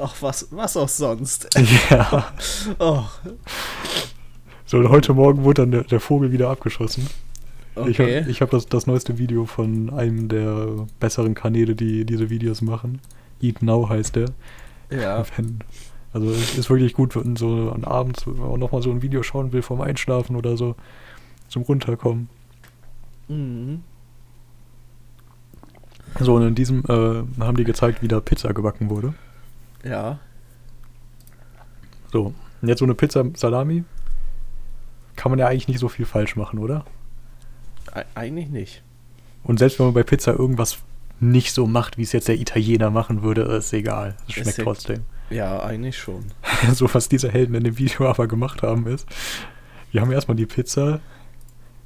[0.00, 1.48] Ach, was, was auch sonst.
[1.90, 2.32] Ja.
[2.78, 3.04] Oh,
[4.66, 7.06] So, und heute Morgen wurde dann der, der Vogel wieder abgeschossen.
[7.86, 8.20] Ich okay.
[8.20, 12.62] habe ich hab das, das neueste Video von einem der besseren Kanäle, die diese Videos
[12.62, 13.00] machen.
[13.40, 14.26] Eat Now heißt der.
[14.90, 15.24] ja.
[15.36, 15.60] Wenn,
[16.16, 19.22] also es ist wirklich gut, wenn so an abends, wenn man nochmal so ein Video
[19.22, 20.74] schauen will vorm Einschlafen oder so,
[21.48, 22.30] zum Runterkommen.
[23.28, 23.82] Mhm.
[26.18, 29.12] So, und in diesem äh, haben die gezeigt, wie da Pizza gebacken wurde.
[29.84, 30.18] Ja.
[32.10, 33.84] So, und jetzt so eine Pizza Salami.
[35.16, 36.86] Kann man ja eigentlich nicht so viel falsch machen, oder?
[37.94, 38.82] E eigentlich nicht.
[39.44, 40.78] Und selbst wenn man bei Pizza irgendwas
[41.20, 44.16] nicht so macht, wie es jetzt der Italiener machen würde, ist egal.
[44.26, 45.04] Es schmeckt Ist trotzdem.
[45.30, 46.26] Ja, eigentlich schon.
[46.72, 49.06] so, was diese Helden in dem Video aber gemacht haben, ist,
[49.92, 51.00] wir haben erstmal die Pizza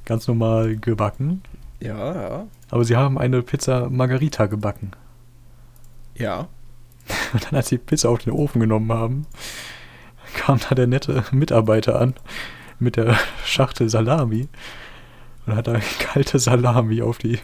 [0.05, 1.43] ganz normal gebacken,
[1.81, 2.47] Ja, ja.
[2.71, 4.93] aber sie haben eine Pizza Margarita gebacken.
[6.15, 6.49] Ja.
[7.33, 9.27] Und dann, als sie Pizza auf den Ofen genommen haben,
[10.35, 12.15] kam da der nette Mitarbeiter an
[12.79, 14.49] mit der Schachtel Salami
[15.47, 17.39] und hat da kalte Salami auf die,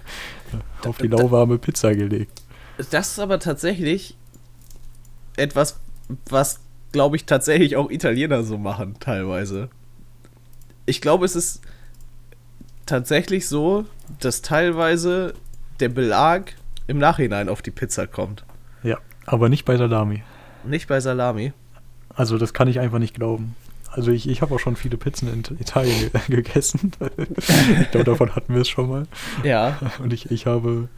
[0.87, 2.43] auf die lauwarme Pizza gelegt.
[2.91, 4.17] Das ist aber tatsächlich
[5.37, 5.81] etwas,
[6.29, 6.61] was,
[6.93, 9.69] glaube ich, tatsächlich auch Italiener so machen, teilweise.
[10.87, 11.63] Ich glaube, es ist
[12.87, 13.85] tatsächlich so,
[14.21, 15.35] dass teilweise
[15.81, 16.55] der Belag
[16.87, 18.45] im Nachhinein auf die Pizza kommt.
[18.83, 20.23] Ja, aber nicht bei Salami.
[20.65, 21.53] Nicht bei Salami.
[22.15, 23.57] Also das kann ich einfach nicht glauben.
[23.91, 26.93] Also ich, ich habe auch schon viele Pizzen in Italien ge gegessen.
[27.81, 29.07] ich glaube, davon hatten wir es schon mal.
[29.43, 29.79] Ja.
[29.99, 30.89] Und ich, ich habe,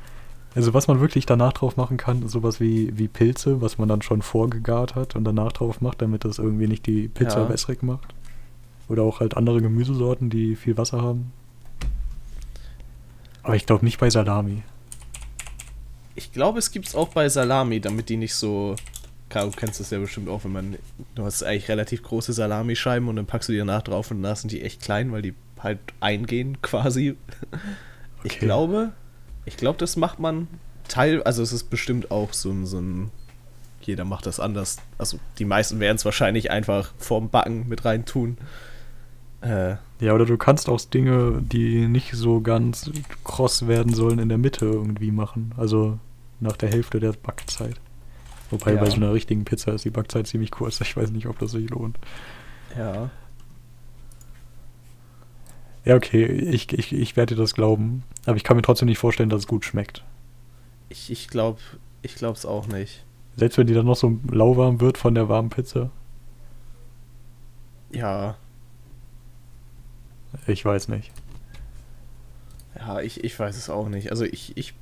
[0.55, 3.89] also was man wirklich danach drauf machen kann, ist sowas wie, wie Pilze, was man
[3.89, 7.49] dann schon vorgegart hat und danach drauf macht, damit das irgendwie nicht die Pizza Ja.
[7.49, 8.15] wässrig macht.
[8.89, 11.33] Oder auch halt andere Gemüsesorten, die viel Wasser haben.
[13.43, 14.63] Aber ich glaube nicht bei Salami.
[16.15, 18.75] Ich glaube, es gibt es auch bei Salami, damit die nicht so.
[19.29, 20.77] Klar, du kennst das ja bestimmt auch, wenn man.
[21.15, 24.37] Du hast eigentlich relativ große Salamischeiben und dann packst du die danach drauf und danach
[24.37, 27.17] sind die echt klein, weil die halt eingehen quasi.
[28.25, 28.47] Ich Okay.
[28.47, 28.93] glaube,
[29.49, 30.47] ich glaube, das macht man
[30.87, 31.23] Teil.
[31.25, 32.65] Also, es ist bestimmt auch so ein.
[32.67, 33.11] So ein
[33.83, 34.77] jeder macht das anders.
[34.99, 38.37] Also, die meisten werden es wahrscheinlich einfach vorm Backen mit rein tun.
[39.41, 42.91] Äh, Ja, oder du kannst auch Dinge, die nicht so ganz
[43.25, 45.53] kross werden sollen, in der Mitte irgendwie machen.
[45.57, 45.99] Also
[46.41, 47.77] nach der Hälfte der Backzeit.
[48.51, 48.81] Wobei Ja.
[48.81, 50.81] bei so einer richtigen Pizza ist die Backzeit ziemlich kurz.
[50.81, 51.99] Ich weiß nicht, ob das sich lohnt.
[52.77, 53.11] ja.
[55.85, 58.03] Ja, okay, ich, ich, ich werde dir das glauben.
[58.27, 60.05] Aber ich kann mir trotzdem nicht vorstellen, dass es gut schmeckt.
[60.89, 61.61] Ich, ich glaube
[62.03, 63.05] ich auch nicht.
[63.37, 65.91] Selbst wenn die dann noch so lauwarm wird von der warmen Pizza.
[67.93, 68.37] Ja.
[70.47, 71.11] Ich weiß nicht.
[72.77, 74.11] Ja, ich, ich weiß es auch nicht.
[74.11, 74.75] Also ich, ich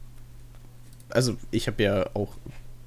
[1.09, 2.35] also ich habe ja auch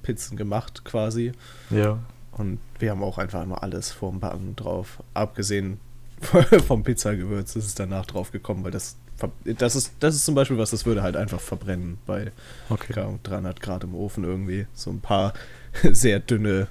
[0.02, 1.32] Pizzen gemacht quasi
[1.70, 1.98] Ja.
[2.32, 5.02] und wir haben auch einfach immer alles vorm Backen drauf.
[5.14, 5.80] Abgesehen
[6.66, 8.96] vom Pizzagewürz ist es danach drauf gekommen, weil das
[9.44, 12.32] das ist das ist zum Beispiel was, das würde halt einfach verbrennen bei
[12.70, 12.92] Okay.
[12.94, 14.66] keine Ahnung, 300 Grad im Ofen irgendwie.
[14.74, 15.34] So ein paar
[15.92, 16.68] sehr dünne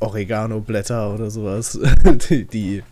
[0.00, 1.78] Oregano-Blätter oder sowas,
[2.30, 2.82] die, die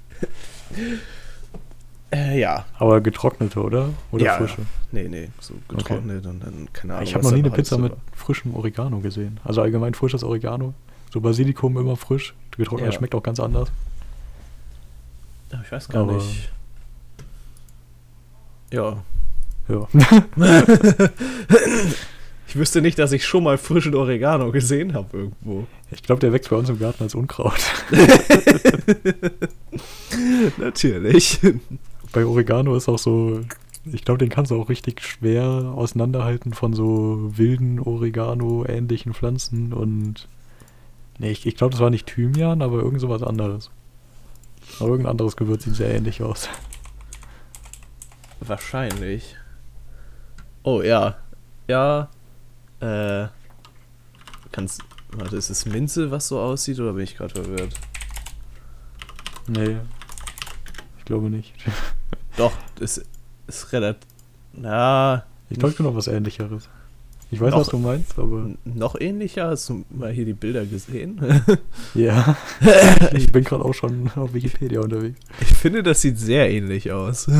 [2.11, 3.91] äh, ja, Aber getrocknete, oder?
[4.13, 4.63] Oder Ja, frische?
[4.93, 7.05] Nee, nee, so getrocknet und dann, keine Ahnung.
[7.05, 9.41] ich habe noch nie eine Pizza mit frischem Oregano gesehen.
[9.45, 10.75] Also allgemein frisches Oregano.
[11.13, 12.35] So Basilikum immer frisch.
[12.57, 12.99] Getrocknet Ja.
[12.99, 13.69] schmeckt auch ganz anders.
[15.63, 16.51] Ich weiß gar Aber- nicht.
[18.73, 19.03] Ja.
[19.69, 19.89] Ja.
[22.47, 25.67] Ich wüsste nicht, dass ich schon mal frischen Oregano gesehen habe irgendwo.
[25.91, 27.59] Ich glaube, der wächst bei uns im Garten als Unkraut.
[30.59, 31.41] Natürlich.
[32.13, 33.41] bei Oregano ist auch so,
[33.93, 40.29] ich glaube, den kannst du auch richtig schwer auseinanderhalten von so wilden Oregano-ähnlichen Pflanzen und
[41.19, 43.71] nee, ich, ich glaube, das war nicht Thymian, aber irgend sowas anderes.
[44.81, 46.49] Aber irgendein anderes Gewürz sieht sehr ähnlich aus.
[48.41, 49.37] Wahrscheinlich.
[50.63, 51.17] Oh ja.
[51.69, 52.11] Ja.
[52.81, 53.29] Äh.
[54.53, 54.83] Kannst.
[55.13, 57.75] Warte, ist es Minze, was so aussieht, oder bin ich gerade verwirrt?
[59.47, 59.77] Nee.
[60.99, 61.55] Ich glaube nicht.
[62.37, 63.05] Doch, das
[63.47, 64.09] ist relativ.
[64.53, 65.25] Na.
[65.51, 66.69] Ich glaube noch was ähnlicheres.
[67.31, 68.51] Ich weiß, Noch- was du meinst, aber.
[68.65, 69.49] Noch ähnlicher?
[69.49, 71.21] Hast du mal hier die Bilder gesehen?
[71.95, 72.37] Ja.
[73.13, 75.19] ich bin gerade auch schon auf Wikipedia unterwegs.
[75.41, 77.29] Ich finde, das sieht sehr ähnlich aus.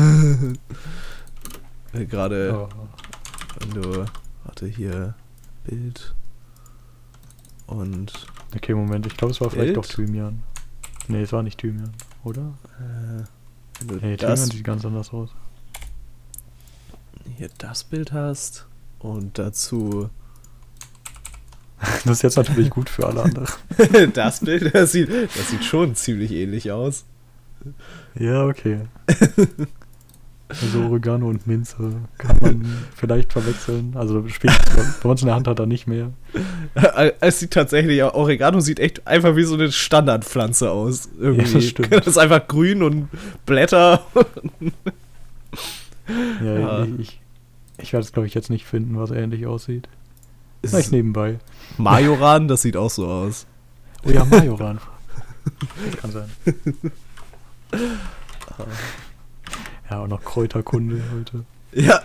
[1.93, 2.69] Äh, Gerade, Ja.
[3.59, 4.05] wenn du.
[4.43, 5.15] Warte, hier.
[5.63, 6.13] Bild.
[7.67, 8.11] Und.
[8.53, 9.77] Okay, Moment, ich glaube, es war vielleicht Bild?
[9.77, 10.43] doch Thymian.
[11.07, 11.91] Nee, es war nicht Thymian,
[12.25, 12.53] oder?
[12.79, 13.23] Äh,
[14.01, 15.29] Nee, Thymian sieht ganz anders aus.
[17.37, 18.67] hier das Bild hast
[19.05, 20.09] und dazu
[22.05, 23.47] Das ist jetzt natürlich gut für alle anderen.
[24.13, 27.05] das Bild, das sieht, das sieht schon ziemlich ähnlich aus.
[28.17, 28.81] Ja, okay.
[30.47, 31.75] Also Oregano und Minze
[32.17, 32.65] kann man
[32.95, 33.93] vielleicht verwechseln.
[33.95, 36.11] Also spätestens bei uns in der Hand hat er nicht mehr.
[37.19, 41.09] Es sieht tatsächlich, Oregano sieht echt einfach wie so eine Standardpflanze aus.
[41.19, 41.45] Irgendwie.
[41.47, 41.91] Ja, das stimmt.
[41.93, 43.09] Das ist einfach grün und
[43.45, 44.05] Blätter.
[46.43, 46.87] Ja, Ja.
[46.99, 47.19] ich,
[47.79, 49.87] ich, werde es, glaube ich, jetzt nicht finden, was ähnlich aussieht.
[50.61, 51.39] Ist Vielleicht nebenbei.
[51.77, 53.45] Majoran, das sieht auch so aus.
[54.05, 54.79] Oh ja, Majoran.
[56.01, 56.29] Kann sein.
[59.89, 61.45] Ja, und noch Kräuterkunde heute.
[61.73, 62.01] Ja.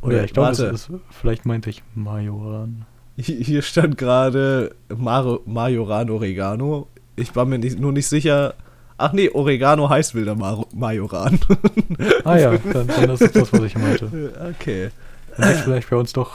[0.00, 2.86] Oder ja, ich glaube, ist, vielleicht meinte ich Majoran.
[3.18, 6.88] Hi- hier stand gerade Majoran Oregano.
[7.16, 8.54] Ich war mir nicht, nur nicht sicher.
[9.02, 11.38] Ach nee, Oregano heißt wilder Mar Majoran.
[12.24, 14.32] Ah ja, dann, dann ist es das, was ich meinte.
[14.60, 14.90] okay.
[15.36, 16.30] Dann heißt vielleicht bei uns doch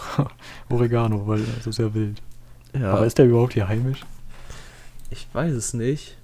[0.69, 2.21] Oregano, weil das ist ja wild.
[2.77, 4.01] Ja, Aber ist der überhaupt hier heimisch?
[5.09, 6.17] ich weiß es nicht.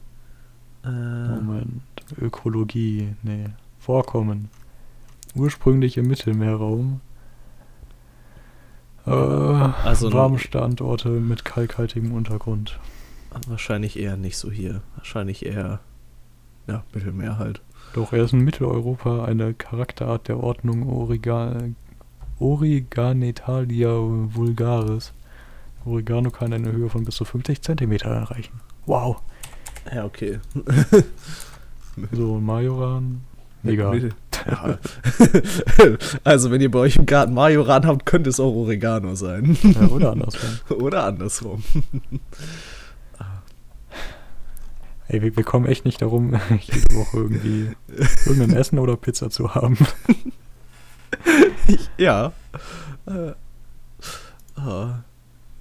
[0.84, 1.82] Äh, Moment.
[2.22, 3.46] Ökologie, nee.
[3.80, 4.50] Vorkommen.
[5.36, 7.00] Ursprünglich im Mittelmeerraum.
[9.06, 12.80] Äh, Also Warmstandorte mit kalkhaltigem Untergrund.
[13.48, 14.82] wahrscheinlich eher nicht so hier.
[14.98, 15.80] Wahrscheinlich eher,
[16.68, 17.62] ja, Mittelmeer halt.
[17.94, 21.56] Doch er ist in Mitteleuropa eine Charakterart der Ordnung Origa
[22.40, 25.14] Origanetalia vulgaris.
[25.86, 28.60] Oregano kann eine Höhe von bis zu 50 Zentimeter erreichen.
[28.86, 29.22] Wow.
[29.94, 30.40] Ja, okay.
[32.12, 33.22] So, Majoran.
[33.64, 34.10] Egal.
[34.46, 34.78] Ja.
[36.24, 39.58] also, wenn ihr bei euch im Garten Majoran habt, könnte es auch Oregano sein.
[39.62, 40.50] Ja, oder andersrum.
[40.82, 41.64] Oder andersrum.
[45.14, 47.72] Ey, wir, wir kommen echt nicht darum, jede Woche irgendwie
[48.26, 49.78] irgendein Essen oder Pizza zu haben.
[51.98, 52.34] Ja.
[53.06, 53.34] Äh,
[54.56, 55.04] ah,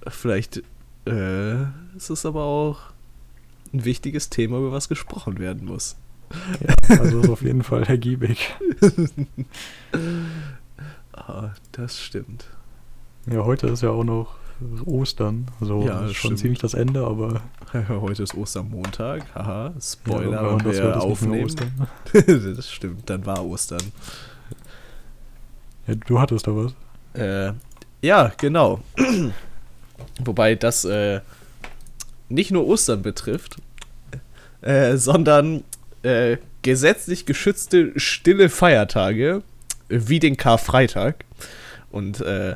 [0.07, 0.63] vielleicht
[1.05, 1.61] äh,
[1.95, 2.79] ist es aber auch
[3.71, 5.95] ein wichtiges Thema, über was gesprochen werden muss.
[6.59, 8.55] Ja, also ist auf jeden Fall ergiebig.
[11.15, 12.47] Ah, das stimmt.
[13.27, 14.35] Ja, heute ist ja auch noch
[14.85, 15.47] Ostern.
[15.59, 16.39] Also Ja, schon stimmt.
[16.39, 17.41] ziemlich das Ende, aber
[17.89, 19.23] Heute ist Ostermontag.
[19.33, 21.45] Haha, ja, Spoiler, bei wenn wir aufnehmen.
[21.45, 21.87] Ostern.
[22.55, 23.81] das stimmt, dann war Ostern.
[25.87, 26.73] Ja, du hattest da was.
[27.19, 27.53] Äh,
[28.01, 28.81] ja, genau.
[30.23, 31.21] Wobei das äh,
[32.29, 33.57] nicht nur Ostern betrifft,
[34.61, 35.63] äh, sondern
[36.03, 39.41] äh, gesetzlich geschützte stille Feiertage
[39.89, 41.25] wie den Karfreitag.
[41.91, 42.55] Und äh,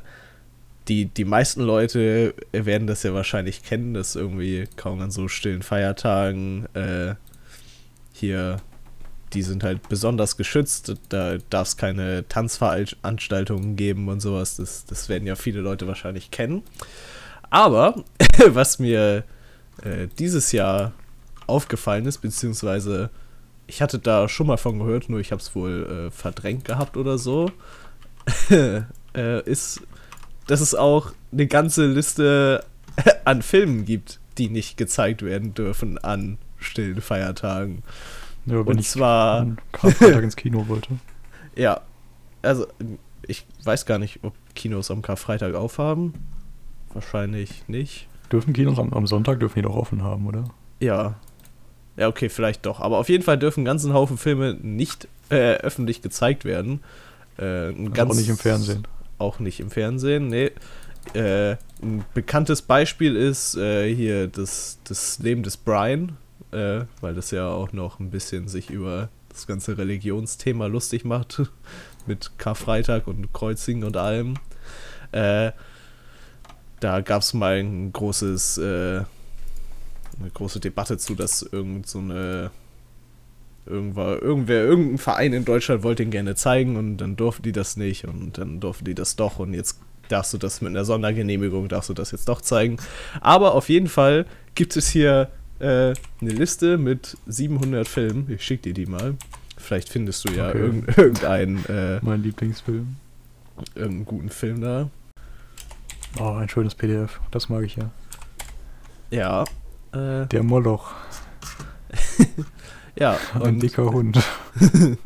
[0.87, 5.61] die, die meisten Leute werden das ja wahrscheinlich kennen, dass irgendwie kaum an so stillen
[5.61, 7.15] Feiertagen äh,
[8.13, 8.57] hier,
[9.33, 10.93] die sind halt besonders geschützt.
[11.09, 14.57] Da darf es keine Tanzveranstaltungen geben und sowas.
[14.57, 16.63] Das, das werden ja viele Leute wahrscheinlich kennen.
[17.49, 18.03] Aber
[18.47, 19.23] was mir
[19.83, 20.93] äh, dieses Jahr
[21.47, 23.09] aufgefallen ist, beziehungsweise
[23.67, 26.95] ich hatte da schon mal von gehört, nur ich habe es wohl äh, verdrängt gehabt
[26.95, 27.51] oder so,
[28.49, 29.81] äh, ist,
[30.47, 32.63] dass es auch eine ganze Liste
[33.25, 37.83] an Filmen gibt, die nicht gezeigt werden dürfen an stillen Feiertagen.
[38.45, 40.89] Ja, wenn Und ich zwar, am Karfreitag ins Kino wollte.
[41.55, 41.81] ja,
[42.41, 42.65] also
[43.23, 46.13] ich weiß gar nicht, ob Kinos am Karfreitag aufhaben.
[46.93, 48.07] Wahrscheinlich nicht.
[48.31, 50.45] Dürfen Kinos am, am Sonntag dürfen die doch offen haben, oder?
[50.79, 51.15] Ja.
[51.97, 52.79] Ja, okay, vielleicht doch.
[52.79, 56.81] Aber auf jeden Fall dürfen ganzen Haufen Filme nicht äh, öffentlich gezeigt werden.
[57.37, 58.87] Äh, Also auch nicht im Fernsehen.
[59.17, 60.51] Auch nicht im Fernsehen, nee.
[61.13, 66.17] Äh, ein bekanntes Beispiel ist äh, hier das, das Leben des Brian,
[66.51, 71.43] äh, weil das ja auch noch ein bisschen sich über das ganze Religionsthema lustig macht,
[72.07, 74.35] mit Karfreitag und Kreuzigen und allem.
[75.11, 75.51] Äh,
[76.79, 79.03] da gab es mal ein großes, äh,
[80.19, 82.51] eine große Debatte zu, dass irgend so eine
[83.69, 87.77] irgendwer, irgendwer, irgendein Verein in Deutschland wollte ihn gerne zeigen und dann durften die das
[87.77, 91.67] nicht und dann durften die das doch und jetzt darfst du das mit einer Sondergenehmigung,
[91.67, 92.77] darfst du das jetzt doch zeigen.
[93.21, 94.25] Aber auf jeden Fall
[94.55, 98.29] gibt es hier äh, eine Liste mit 700 Filmen.
[98.31, 99.15] Ich schick dir die mal.
[99.57, 100.59] Vielleicht findest du ja Okay.
[100.59, 102.95] irgend, irgendeinen, äh, Mein Lieblingsfilm.
[103.75, 104.89] irgendeinen guten Film da.
[106.19, 107.19] Oh, ein schönes PDF.
[107.31, 107.89] Das mag ich ja.
[109.11, 109.43] Ja.
[109.93, 110.91] Äh, Der Moloch.
[112.99, 114.19] ja, Ein und dicker Hund.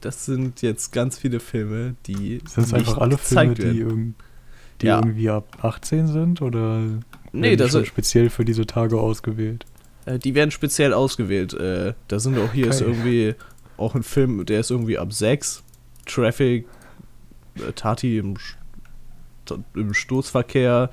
[0.00, 4.14] das sind jetzt ganz viele Filme, die Sind es einfach alle Filme, die, irgend,
[4.80, 4.96] die Ja.
[4.98, 6.42] irgendwie ab 18 sind?
[6.42, 6.82] Oder
[7.32, 9.64] Nee, das schon ist, speziell für diese Tage ausgewählt?
[10.06, 11.54] äh, die werden speziell ausgewählt.
[11.54, 12.88] Äh, da sind auch hier ist Geil.
[12.88, 13.34] irgendwie
[13.76, 15.62] auch ein Film, der ist irgendwie ab 6.
[16.06, 16.66] Traffic,
[17.56, 18.34] äh, Tati im,
[19.74, 20.90] im Stoßverkehr.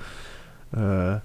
[0.72, 1.16] Äh,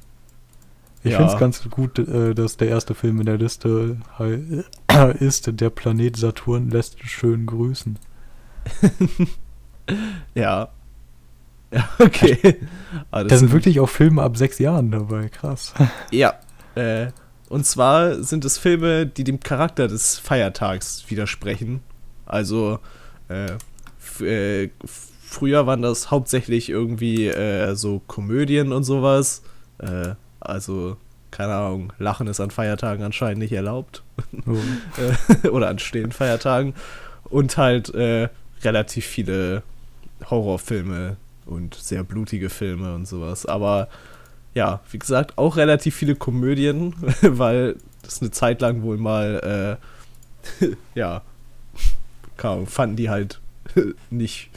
[1.04, 1.18] Ich Ja.
[1.18, 3.98] finde es ganz gut, äh, dass der erste Film in der Liste
[5.20, 8.00] ist, der Planet Saturn lässt schön grüßen.
[10.36, 10.70] ja.
[11.72, 12.58] Ja, okay.
[13.12, 15.74] Aber Da das sind wirklich auch Filme ab sechs Jahren dabei, krass.
[16.12, 16.36] Ja.
[16.76, 17.08] Äh,
[17.50, 21.82] und zwar sind es Filme, die dem Charakter des Feiertags widersprechen.
[22.26, 22.80] Also,
[23.30, 23.54] äh,
[24.24, 24.70] äh,
[25.26, 29.42] früher waren das hauptsächlich irgendwie äh, so Komödien und sowas.
[30.44, 30.98] Also,
[31.32, 34.04] keine Ahnung, Lachen ist an Feiertagen anscheinend nicht erlaubt.
[34.46, 34.58] So.
[35.44, 36.74] Äh, oder an stillen Feiertagen.
[37.30, 38.30] Und halt äh,
[38.64, 39.64] relativ viele
[40.30, 43.46] Horrorfilme und sehr blutige Filme und sowas.
[43.46, 43.88] Aber
[44.54, 49.80] ja, wie gesagt, auch relativ viele Komödien, weil das eine Zeit lang wohl mal,
[50.62, 51.22] äh, ja,
[52.38, 53.40] keine Ahnung, fanden die halt
[54.10, 54.50] nicht,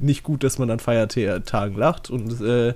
[0.00, 2.10] nicht gut, dass man an Feiertagen lacht.
[2.10, 2.74] Und äh,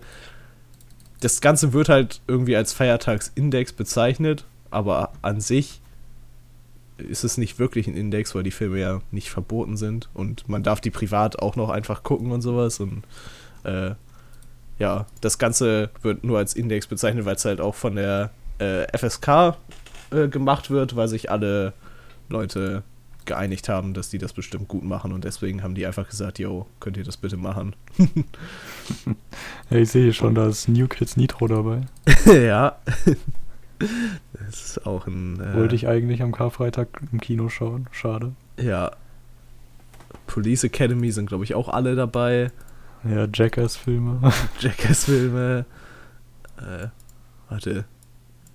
[1.20, 5.80] das Ganze wird halt irgendwie als Feiertagsindex bezeichnet, aber an sich
[6.98, 10.08] ist es nicht wirklich ein Index, weil die Filme ja nicht verboten sind.
[10.14, 12.80] Und man darf die privat auch noch einfach gucken und sowas.
[12.80, 13.02] Und
[13.64, 13.92] äh,
[14.78, 18.86] ja, das Ganze wird nur als Index bezeichnet, weil es halt auch von der äh,
[18.96, 19.56] FSK
[20.10, 21.72] äh, gemacht wird, weil sich alle
[22.28, 22.82] Leute
[23.26, 26.66] geeinigt haben, dass die das bestimmt gut machen und deswegen haben die einfach gesagt, yo,
[26.80, 27.74] könnt ihr das bitte machen?
[29.68, 31.80] Ja, ich sehe schon, da ist New Kids Nitro dabei.
[32.26, 32.76] ja.
[33.78, 35.40] Das ist auch ein.
[35.40, 37.88] Äh, Wollte ich eigentlich am Karfreitag im Kino schauen.
[37.90, 38.32] Schade.
[38.60, 38.92] Ja.
[40.28, 42.52] Police Academy sind, glaube ich, auch alle dabei.
[43.02, 44.32] Ja, Jackass-Filme.
[44.60, 45.64] Jackass-Filme.
[46.58, 46.86] Äh,
[47.48, 47.84] warte.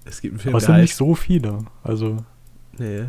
[0.06, 1.60] Es gibt einen Film, Aber es sind nicht so viele.
[1.84, 2.24] Also,
[2.78, 3.08] Nee.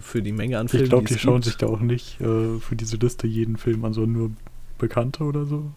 [0.00, 0.84] Für die Menge an Filmen.
[0.84, 1.44] ich glaube, die die schauen gibt.
[1.44, 4.30] sich da auch nicht äh, für diese Liste jeden Film an, sondern nur
[4.78, 5.70] Bekannte oder so.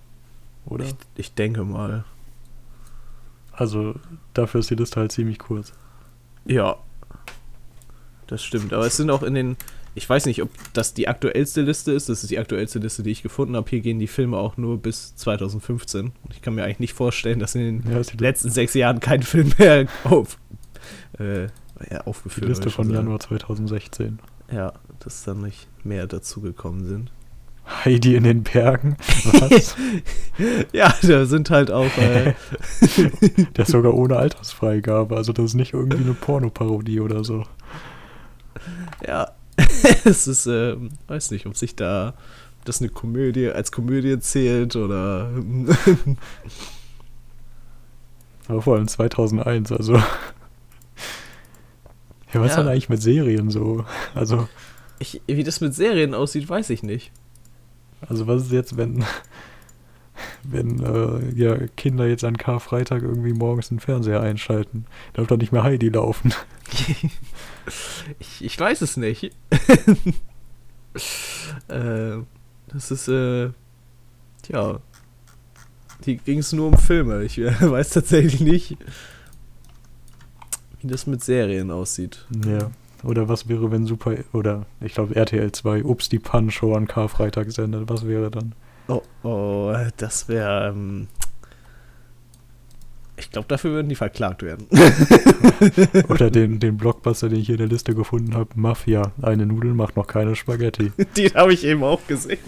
[0.66, 0.86] Oder?
[0.86, 2.04] Ich, ich denke mal.
[3.52, 3.96] Also,
[4.34, 5.74] dafür ist die Liste halt ziemlich kurz.
[6.46, 6.78] Ja.
[8.28, 8.74] Das stimmt.
[8.74, 9.58] Aber es sind auch in den.
[9.96, 12.10] Ich weiß nicht, ob das die aktuellste Liste ist.
[12.10, 13.70] Das ist die aktuellste Liste, die ich gefunden habe.
[13.70, 16.06] Hier gehen die Filme auch nur bis 2015.
[16.06, 19.24] Und ich kann mir eigentlich nicht vorstellen, dass in den Ja, letzten sechs Jahren kein
[19.24, 20.38] Film mehr auf,
[21.18, 21.48] äh,
[21.90, 22.90] ja, die aufgeführt Liste von.
[22.90, 24.20] Januar 2016.
[24.52, 27.12] Ja, dass dann nicht mehr dazugekommen sind.
[27.86, 28.98] Heidi in den Bergen.
[29.26, 29.76] Was?
[30.72, 31.98] Ja, da sind halt auch.
[31.98, 32.34] Äh,
[33.56, 35.16] Der ist sogar ohne Altersfreigabe.
[35.16, 37.44] Also, das ist nicht irgendwie eine Pornoparodie oder so.
[39.06, 39.32] ja,
[40.06, 42.14] es ist, äh, weiß nicht, ob sich da
[42.64, 45.30] das eine Komödie als Komödie zählt oder.
[48.48, 50.02] Aber vor allem 2001, also.
[52.34, 52.54] Ja, was Ja.
[52.54, 53.86] ist denn eigentlich mit Serien so?
[54.14, 54.48] Also,
[55.00, 57.12] ich, wie das mit Serien aussieht, weiß ich nicht.
[58.08, 59.04] also was ist jetzt, wenn,
[60.44, 64.86] wenn äh, ja, Kinder jetzt an Karfreitag irgendwie morgens den Fernseher einschalten?
[65.14, 66.34] Darf doch nicht mehr Heidi laufen.
[68.20, 69.24] ich, ich weiß es nicht.
[71.68, 72.18] äh,
[72.68, 73.50] das ist, äh,
[74.44, 74.80] tja.
[76.06, 77.24] Die ging es nur um Filme.
[77.24, 78.78] Ich weiß tatsächlich nicht,
[80.82, 82.26] wie das mit Serien aussieht.
[82.46, 82.72] Ja.
[83.04, 87.52] Oder was wäre, wenn Super, oder ich glaube RTL 2, Ups, die Pan-Show an Karfreitag
[87.52, 87.90] sendet?
[87.90, 88.54] Was wäre dann?
[88.88, 90.70] Oh, oh das wäre.
[90.70, 91.08] Ähm,
[93.20, 94.68] ich glaube, dafür würden die verklagt werden.
[96.08, 99.12] Oder den, den Blockbuster, den ich hier in der Liste gefunden habe, Mafia.
[99.22, 100.94] Eine Nudel macht noch keine Spaghetti.
[101.18, 102.40] Den habe ich eben auch gesehen.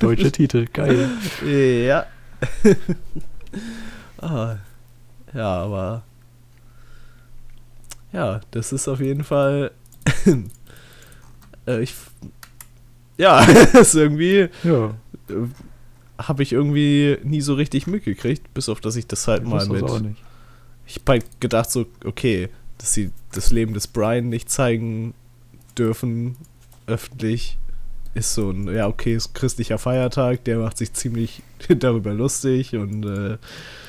[0.00, 1.10] Deutsche Titel, geil.
[1.44, 2.06] Ja.
[4.18, 4.56] ah,
[5.34, 6.02] ja, aber.
[8.12, 9.72] Ja, das ist auf jeden Fall.
[11.66, 11.94] äh, ich.
[13.18, 14.48] Ja, das ist irgendwie.
[14.64, 14.94] Ja,
[15.28, 15.46] Äh,
[16.18, 19.66] habe ich irgendwie nie so richtig mitgekriegt, bis auf dass ich das halt ich mal
[19.66, 19.82] mit.
[19.82, 20.22] auch nicht.
[20.86, 22.48] Ich hab halt gedacht, so, okay,
[22.78, 25.14] dass sie das Leben des Brian nicht zeigen
[25.76, 26.36] dürfen,
[26.86, 27.58] öffentlich.
[28.14, 33.04] Ist so ein, ja, okay, ist christlicher Feiertag, der macht sich ziemlich darüber lustig und
[33.04, 33.38] äh,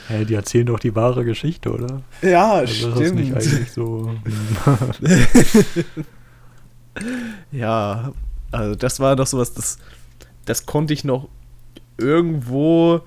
[0.07, 2.01] Hey, die erzählen doch die wahre Geschichte, oder?
[2.21, 4.13] Ja, also das ist nicht eigentlich so.
[7.51, 8.11] ja,
[8.51, 9.77] also das war doch sowas, das,
[10.43, 11.29] das konnte ich noch
[11.97, 13.01] irgendwo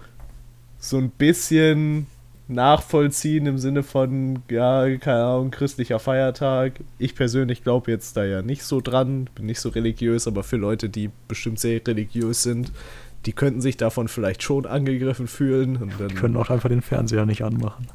[0.79, 2.07] so ein bisschen
[2.49, 6.81] nachvollziehen im Sinne von, ja, keine Ahnung, christlicher Feiertag.
[6.99, 10.57] Ich persönlich glaube jetzt da ja nicht so dran, bin nicht so religiös, aber für
[10.57, 12.73] Leute, die bestimmt sehr religiös sind,
[13.27, 15.93] die könnten sich davon vielleicht schon angegriffen fühlen.
[16.09, 17.89] Die können auch einfach den Fernseher nicht anmachen.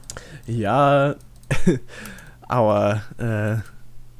[0.45, 1.15] Ja,
[2.41, 3.57] aber äh,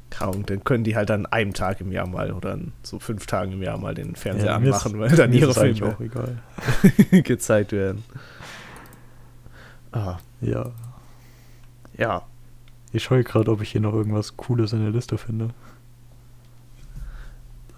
[0.09, 3.25] kaum, dann können die halt an einem Tag im Jahr mal oder an so fünf
[3.25, 6.37] Tagen im Jahr mal den Fernseher ja, anmachen, weil dann ihre Filme auch egal.
[7.23, 8.03] gezeigt werden.
[9.91, 10.17] Ah.
[10.41, 10.71] Ja.
[11.97, 12.23] Ja.
[12.93, 15.51] Ich schaue gerade, ob ich hier noch irgendwas Cooles in der Liste finde.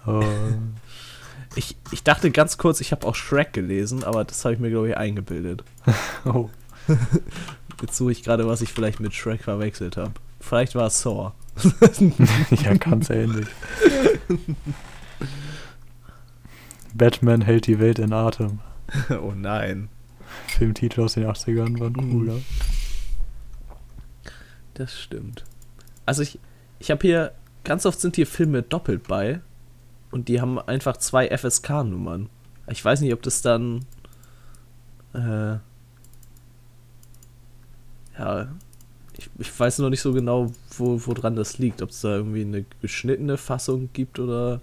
[0.06, 0.22] Uh,
[1.56, 4.70] ich, ich dachte ganz kurz, ich habe auch Shrek gelesen, aber das habe ich mir,
[4.70, 5.64] glaube ich, eingebildet.
[6.24, 6.50] oh.
[7.80, 10.12] Jetzt suche ich gerade, was ich vielleicht mit Shrek verwechselt habe.
[10.40, 11.32] Vielleicht war es Saw.
[12.50, 13.46] ja, ganz ähnlich.
[16.94, 18.60] Batman hält die Welt in Atem.
[19.10, 19.88] Oh nein.
[20.48, 22.10] Filmtitel aus den 80ern waren mhm.
[22.10, 22.40] cooler.
[24.74, 25.44] Das stimmt.
[26.06, 26.38] Also ich,
[26.78, 27.32] ich habe hier,
[27.62, 29.40] ganz oft sind hier Filme doppelt bei
[30.10, 32.28] und die haben einfach zwei FSK-Nummern.
[32.68, 33.84] Ich weiß nicht, ob das dann.
[35.12, 35.58] Äh,
[38.18, 38.48] ja,
[39.16, 41.82] ich, ich weiß noch nicht so genau, wo, woran das liegt.
[41.82, 44.60] Ob es da irgendwie eine geschnittene Fassung gibt oder.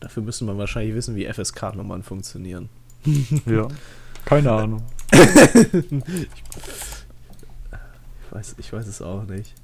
[0.00, 2.68] Dafür müssen wir wahrscheinlich wissen, wie FSK-Nummern funktionieren.
[3.46, 3.68] ja,
[4.24, 4.82] keine Ahnung.
[5.12, 5.20] ich,
[8.30, 9.54] weiß, ich weiß es auch nicht.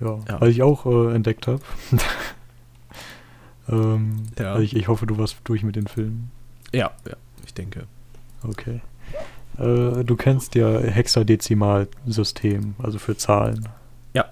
[0.00, 0.40] Ja, ja.
[0.40, 1.60] was ich auch äh, entdeckt habe.
[3.68, 4.58] ähm, ja.
[4.58, 6.30] ich, ich hoffe, du warst durch mit den Filmen.
[6.72, 7.86] Ja, ja, ich denke.
[8.42, 8.80] Okay.
[9.58, 13.68] Äh, du kennst ja Hexadezimalsystem, also für Zahlen.
[14.14, 14.24] Ja.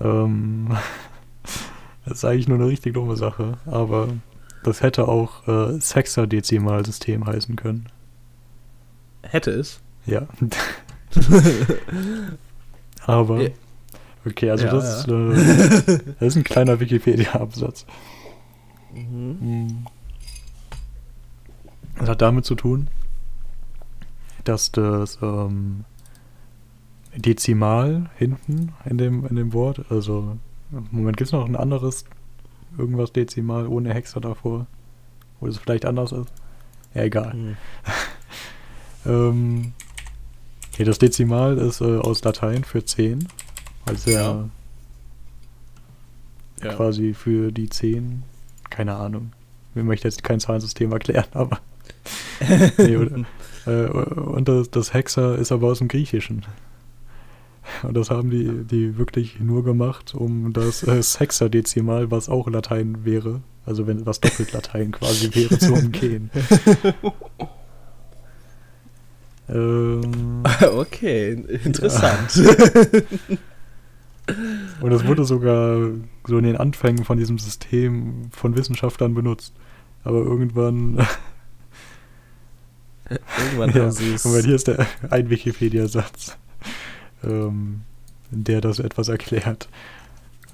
[0.00, 0.68] Ähm,
[2.04, 4.08] das ist eigentlich nur eine richtig dumme Sache, aber
[4.62, 7.88] das hätte auch äh, Sexadezimalsystem heißen können.
[9.22, 9.80] Hätte es?
[10.06, 10.26] Ja.
[13.06, 13.50] aber.
[14.26, 15.30] Okay, also ja, das, ja.
[15.30, 17.86] Ist, äh, das ist ein kleiner Wikipedia-Absatz.
[18.92, 19.38] Mhm.
[19.40, 19.86] Hm.
[21.98, 22.88] Das hat damit zu tun,
[24.44, 25.84] dass das ähm,
[27.16, 30.36] Dezimal hinten in dem, in dem Wort, also
[30.72, 32.04] im Moment gibt es noch ein anderes,
[32.78, 34.66] irgendwas Dezimal ohne Hexa davor,
[35.40, 36.32] wo es vielleicht anders ist.
[36.94, 37.34] Ja, egal.
[37.34, 37.56] Mhm.
[39.06, 39.72] ähm,
[40.72, 43.28] okay, das Dezimal ist äh, aus Latein für 10
[43.86, 44.48] also ja.
[46.62, 46.74] ja.
[46.74, 48.22] quasi für die 10,
[48.68, 49.32] keine Ahnung.
[49.74, 51.60] Ich möchte jetzt kein Zahlensystem erklären, aber.
[52.78, 53.24] nee, oder,
[53.66, 56.44] äh, und das, das Hexa ist aber aus dem Griechischen.
[57.82, 63.04] Und das haben die, die wirklich nur gemacht, um das äh, Sexadezimal, was auch Latein
[63.04, 66.30] wäre, also wenn was doppelt Latein quasi wäre, zu umgehen.
[69.48, 70.42] ähm,
[70.72, 71.32] okay,
[71.64, 72.36] interessant.
[72.36, 72.54] Ja.
[74.80, 75.90] Und es wurde sogar
[76.26, 79.54] so in den Anfängen von diesem System von Wissenschaftlern benutzt.
[80.04, 81.04] Aber irgendwann.
[83.38, 84.24] irgendwann ja, haben sie es.
[84.24, 86.36] Und hier ist der, ein Wikipedia-Satz,
[87.24, 87.82] ähm,
[88.30, 89.68] der das etwas erklärt.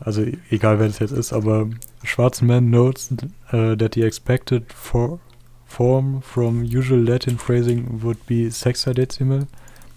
[0.01, 1.69] Also egal wer das jetzt ist, aber
[2.03, 3.11] Schwarzman notes
[3.53, 5.19] uh, that the expected for
[5.67, 9.47] form from usual Latin phrasing would be sexadecimal,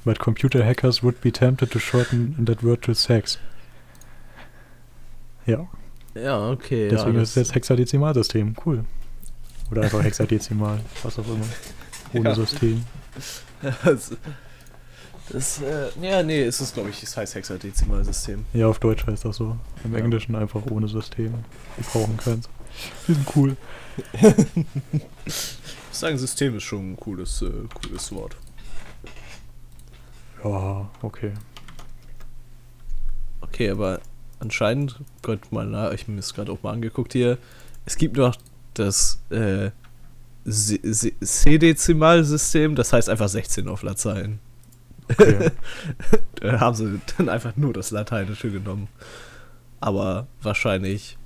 [0.03, 3.39] but computer hackers would be tempted to shorten that word to sex.
[5.45, 5.67] Ja.
[6.15, 6.89] Ja, okay.
[6.89, 8.55] Deswegen ja, ist es jetzt Hexadezimalsystem.
[8.65, 8.85] Cool.
[9.71, 11.45] Oder einfach Hexadezimal, was auch immer.
[12.13, 12.35] Ohne ja.
[12.35, 12.83] System.
[13.83, 14.15] Das,
[15.29, 18.45] das äh, ja, nee, ist es, glaube ich, es heißt Hexadezimalsystem.
[18.53, 19.57] Ja, auf Deutsch heißt das so.
[19.83, 19.99] Im ja.
[19.99, 21.33] Englischen einfach ohne System.
[21.77, 22.49] Die brauchen keins.
[23.07, 23.55] Die sind cool.
[25.25, 25.33] ich
[25.91, 28.35] sagen, System ist schon ein cooles, äh, cooles Wort.
[30.43, 31.31] Ja, okay.
[33.41, 34.01] Okay, aber
[34.39, 37.37] anscheinend, Gott mal nach, ich habe mir das gerade auch mal angeguckt hier,
[37.85, 38.35] es gibt noch
[38.73, 39.69] das äh,
[40.45, 44.39] C-Dezimalsystem, das heißt einfach 16 auf Latein.
[45.09, 45.51] Okay.
[46.35, 48.87] da haben sie dann einfach nur das Lateinische genommen.
[49.79, 51.17] Aber wahrscheinlich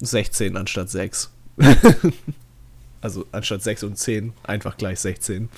[0.00, 1.30] 16 anstatt 6.
[3.00, 5.48] also anstatt 6 und 10 einfach gleich 16.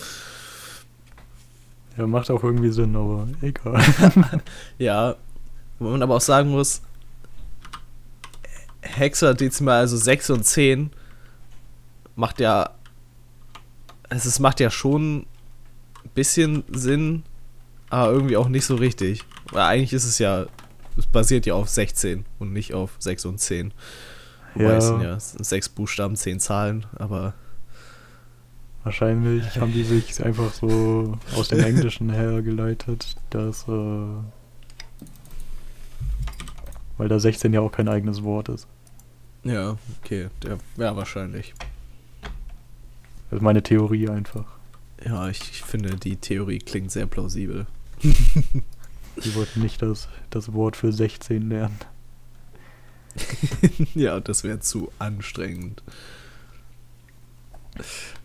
[1.96, 3.82] Ja, macht auch irgendwie Sinn, aber egal.
[4.78, 5.16] ja,
[5.78, 6.82] wo man aber auch sagen muss,
[8.80, 10.90] Hexadezimal, also 6 und 10,
[12.16, 12.70] macht ja.
[14.08, 15.26] Es macht ja schon
[16.14, 17.22] bisschen Sinn,
[17.90, 19.24] aber irgendwie auch nicht so richtig.
[19.50, 20.46] Weil eigentlich ist es ja.
[20.96, 23.72] Es basiert ja auf 16 und nicht auf 6 und 10.
[24.54, 24.76] Wobei Ja.
[24.76, 27.32] es sind ja sechs Buchstaben, 10 Zahlen, aber.
[28.84, 34.16] Wahrscheinlich haben die sich einfach so aus dem Englischen hergeleitet, dass, äh,
[36.98, 38.66] weil da 16 ja auch kein eigenes Wort ist.
[39.44, 40.28] Ja, okay.
[40.42, 41.54] Der, ja, wahrscheinlich.
[43.30, 44.44] Das ist meine Theorie einfach.
[45.04, 47.66] Ja, ich, ich finde, die Theorie klingt sehr plausibel.
[49.24, 51.78] Die wollten nicht das, das Wort für 16 lernen.
[53.94, 55.82] ja, das wäre zu anstrengend.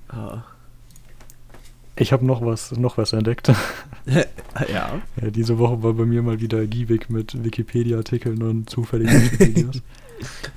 [0.07, 0.43] Ah.
[1.97, 3.51] Ich habe noch was, noch was entdeckt.
[4.05, 5.01] ja.
[5.21, 9.81] Ja, diese Woche war bei mir mal wieder giebig mit Wikipedia-Artikeln und zufälligen Wikipedias.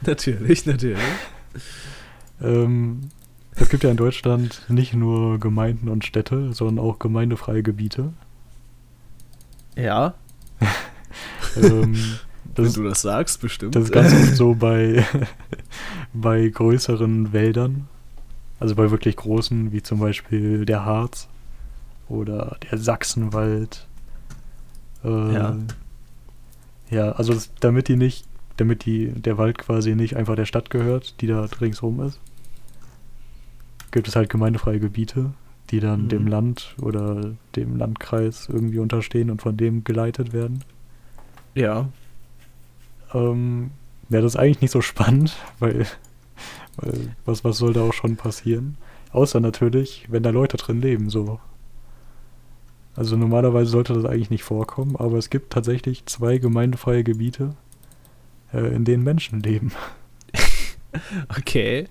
[0.06, 0.98] Natürlich, natürlich.
[2.40, 3.10] ähm,
[3.60, 8.12] es gibt ja in Deutschland nicht nur Gemeinden und Städte, sondern auch gemeindefreie Gebiete.
[9.76, 10.14] Ja,
[11.56, 11.96] Ähm,
[12.54, 13.74] wenn du das sagst, bestimmt.
[13.74, 15.04] das ist ganz oft so bei,
[16.12, 17.88] bei größeren Wäldern.
[18.58, 21.28] Also bei wirklich großen, wie zum Beispiel der Harz
[22.08, 23.86] oder der Sachsenwald.
[25.04, 25.56] Äh, Ja.
[26.90, 30.70] Ja, also das, damit die nicht, damit die, der Wald quasi nicht einfach der Stadt
[30.70, 32.18] gehört, die da ringsrum ist,
[33.90, 35.32] gibt es halt gemeindefreie Gebiete,
[35.70, 36.08] die dann Mhm.
[36.08, 40.64] dem Land oder dem Landkreis irgendwie unterstehen und von dem geleitet werden.
[41.54, 41.88] ja.
[43.12, 43.70] Ähm,
[44.08, 45.86] ja, das ist eigentlich nicht so spannend, weil,
[46.76, 48.76] weil was, was soll da auch schon passieren?
[49.12, 51.40] Außer natürlich, wenn da Leute drin leben, so.
[52.94, 57.54] Also normalerweise sollte das eigentlich nicht vorkommen, aber es gibt tatsächlich zwei gemeindefreie Gebiete,
[58.52, 59.72] äh, in denen Menschen leben.
[61.38, 61.86] Okay.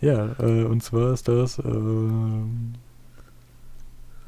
[0.00, 2.74] Ja, äh, und zwar ist das, ähm,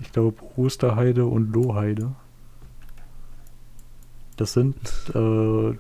[0.00, 2.12] ich glaube, Osterheide und Lohheide.
[4.36, 4.76] Das sind
[5.14, 5.76] äh,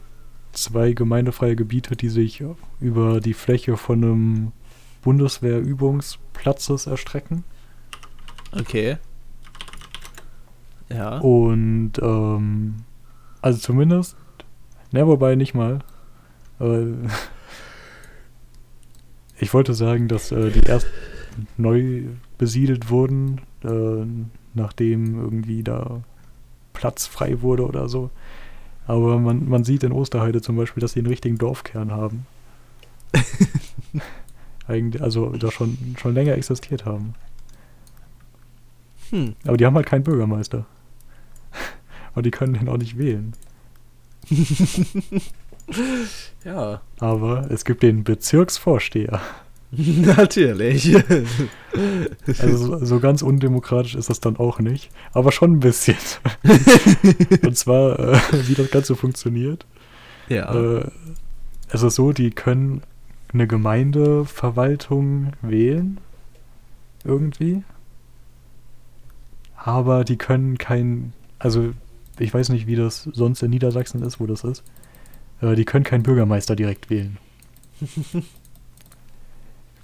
[0.52, 2.42] zwei gemeindefreie Gebiete, die sich
[2.80, 4.52] über die Fläche von einem
[5.02, 7.44] Bundeswehrübungsplatzes erstrecken.
[8.52, 8.98] Okay.
[10.90, 11.18] Ja.
[11.18, 12.76] Und ähm,
[13.40, 14.16] also zumindest,
[14.90, 15.80] ne, wobei nicht mal.
[16.60, 16.94] Äh,
[19.40, 20.86] ich wollte sagen, dass äh, die erst
[21.56, 22.02] neu
[22.36, 24.04] besiedelt wurden, äh,
[24.54, 26.02] nachdem irgendwie da
[26.72, 28.10] Platz frei wurde oder so.
[28.86, 32.26] Aber man, man sieht in Osterheide zum Beispiel, dass sie einen richtigen Dorfkern haben.
[34.66, 37.14] Eigentlich, also da schon, schon länger existiert haben.
[39.10, 39.34] Hm.
[39.46, 40.66] Aber die haben halt keinen Bürgermeister.
[42.14, 43.32] Und die können den auch nicht wählen.
[46.44, 46.80] Ja.
[47.00, 49.20] Aber es gibt den Bezirksvorsteher.
[49.70, 50.96] Natürlich.
[52.26, 54.90] Also so, ganz undemokratisch ist das dann auch nicht.
[55.12, 55.98] Aber schon ein bisschen.
[57.44, 59.66] Und zwar, äh, wie das Ganze funktioniert.
[60.28, 60.52] ja.
[60.54, 60.90] Äh,
[61.68, 62.82] es ist so, die können
[63.32, 66.00] eine Gemeindeverwaltung wählen.
[67.04, 67.62] Irgendwie.
[69.56, 71.12] Aber die können kein.
[71.38, 71.70] Also,
[72.18, 74.64] ich weiß nicht, wie das sonst in Niedersachsen ist, wo das ist.
[75.40, 77.18] Äh, die können keinen Bürgermeister direkt wählen.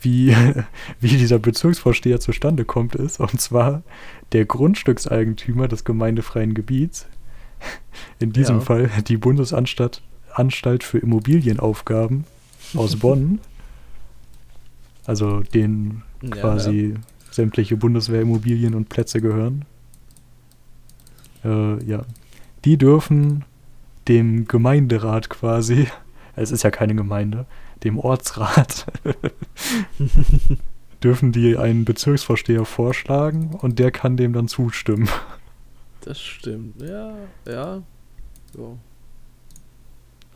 [0.01, 0.37] Wie,
[1.01, 3.83] wie dieser Bezirksvorsteher zustande kommt, ist, und zwar
[4.33, 7.07] der Grundstückseigentümer des gemeindefreien Gebiets,
[8.19, 8.63] in diesem Ja.
[8.63, 12.25] Fall die Bundesanstalt Anstalt für Immobilienaufgaben
[12.75, 13.39] aus Bonn,
[15.07, 16.95] also denen Ja, quasi
[17.31, 19.65] sämtliche Bundeswehrimmobilien und Plätze gehören.
[21.45, 22.05] Äh, ja,
[22.65, 23.45] die dürfen
[24.09, 25.89] dem Gemeinderat quasi,
[26.37, 27.47] es ist ja keine Gemeinde,
[27.85, 28.87] dem Ortsrat,
[31.03, 35.09] dürfen die einen Bezirksvorsteher vorschlagen und der kann dem dann zustimmen.
[36.01, 36.81] Das stimmt.
[36.83, 37.15] Ja,
[37.47, 37.83] ja.
[38.55, 38.79] So.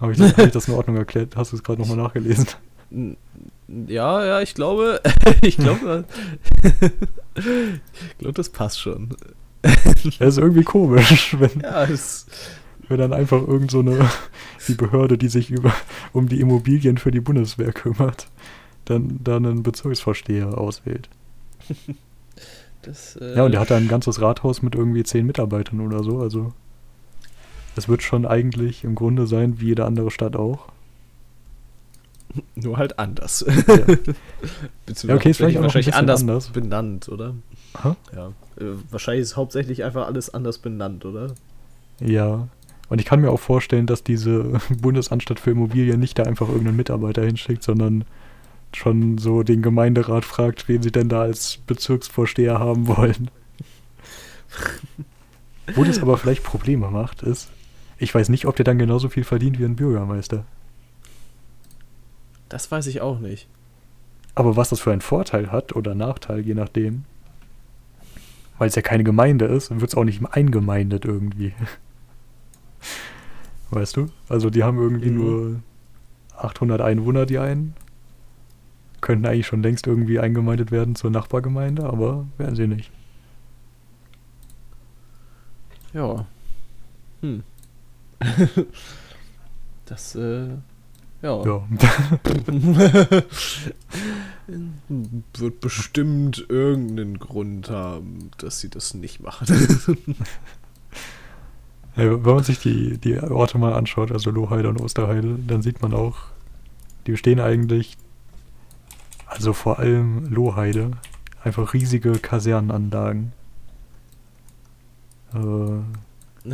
[0.00, 1.36] Habe ich, das- hab ich das in Ordnung erklärt?
[1.36, 2.46] Hast du es gerade nochmal nachgelesen?
[3.86, 5.00] Ja, ja, ich glaube,
[5.42, 6.04] ich glaube,
[7.34, 9.10] ich glaube, das passt schon.
[9.62, 12.26] Das ist irgendwie komisch, wenn, Ja, es,
[12.88, 13.98] wenn dann einfach irgend so eine
[14.68, 15.72] die Behörde, die sich über
[16.12, 18.28] um die Immobilien für die Bundeswehr kümmert,
[18.84, 21.08] dann, dann einen Bezirksvorsteher auswählt.
[22.82, 26.02] das, äh, Ja, und der hat da ein ganzes Rathaus mit irgendwie zehn Mitarbeitern oder
[26.02, 26.52] so, also
[27.76, 30.66] es wird schon eigentlich im Grunde sein wie jede andere Stadt auch.
[32.54, 33.44] nur halt anders.
[33.46, 33.76] Ja.
[35.04, 36.48] Ja, okay, ist vielleicht auch wahrscheinlich anders, anders.
[36.48, 37.34] benannt, oder?
[37.82, 37.94] Hä?
[38.14, 38.28] Ja.
[38.58, 41.34] Äh, wahrscheinlich ist hauptsächlich einfach alles anders benannt, oder?
[42.00, 42.48] Ja,
[42.88, 44.44] Und ich kann mir auch vorstellen, dass diese
[44.80, 48.04] Bundesanstalt für Immobilien nicht da einfach irgendeinen Mitarbeiter hinschickt, sondern
[48.74, 53.30] schon so den Gemeinderat fragt, wen sie denn da als Bezirksvorsteher haben wollen.
[55.74, 57.50] Wo das aber vielleicht Probleme macht, ist,
[57.98, 60.44] ich weiß nicht, ob der dann genauso viel verdient wie ein Bürgermeister.
[62.48, 63.48] Das weiß ich auch nicht.
[64.34, 67.04] Aber was das für einen Vorteil hat oder Nachteil, je nachdem,
[68.56, 71.52] weil es ja keine Gemeinde ist, wird es auch nicht eingemeindet irgendwie.
[73.70, 74.08] Weißt du?
[74.28, 75.16] Also die haben irgendwie mhm.
[75.16, 75.60] nur
[76.36, 77.74] 800 Einwohner, die einen.
[79.00, 82.90] Könnten eigentlich schon längst irgendwie eingemeindet werden zur Nachbargemeinde, aber werden sie nicht.
[85.92, 86.26] Ja.
[87.20, 87.42] Hm.
[89.84, 90.48] das, äh,
[91.22, 91.44] ja.
[91.44, 91.68] ja.
[95.36, 99.46] Wird bestimmt irgendeinen Grund haben, dass sie das nicht machen.
[101.98, 105.94] wenn man sich die, die Orte mal anschaut, also Lohheide und Osterheide, dann sieht man
[105.94, 106.16] auch,
[107.06, 107.96] die bestehen eigentlich,
[109.26, 110.92] also vor allem Lohheide,
[111.42, 113.32] einfach riesige Kasernenanlagen.
[115.34, 115.38] Äh,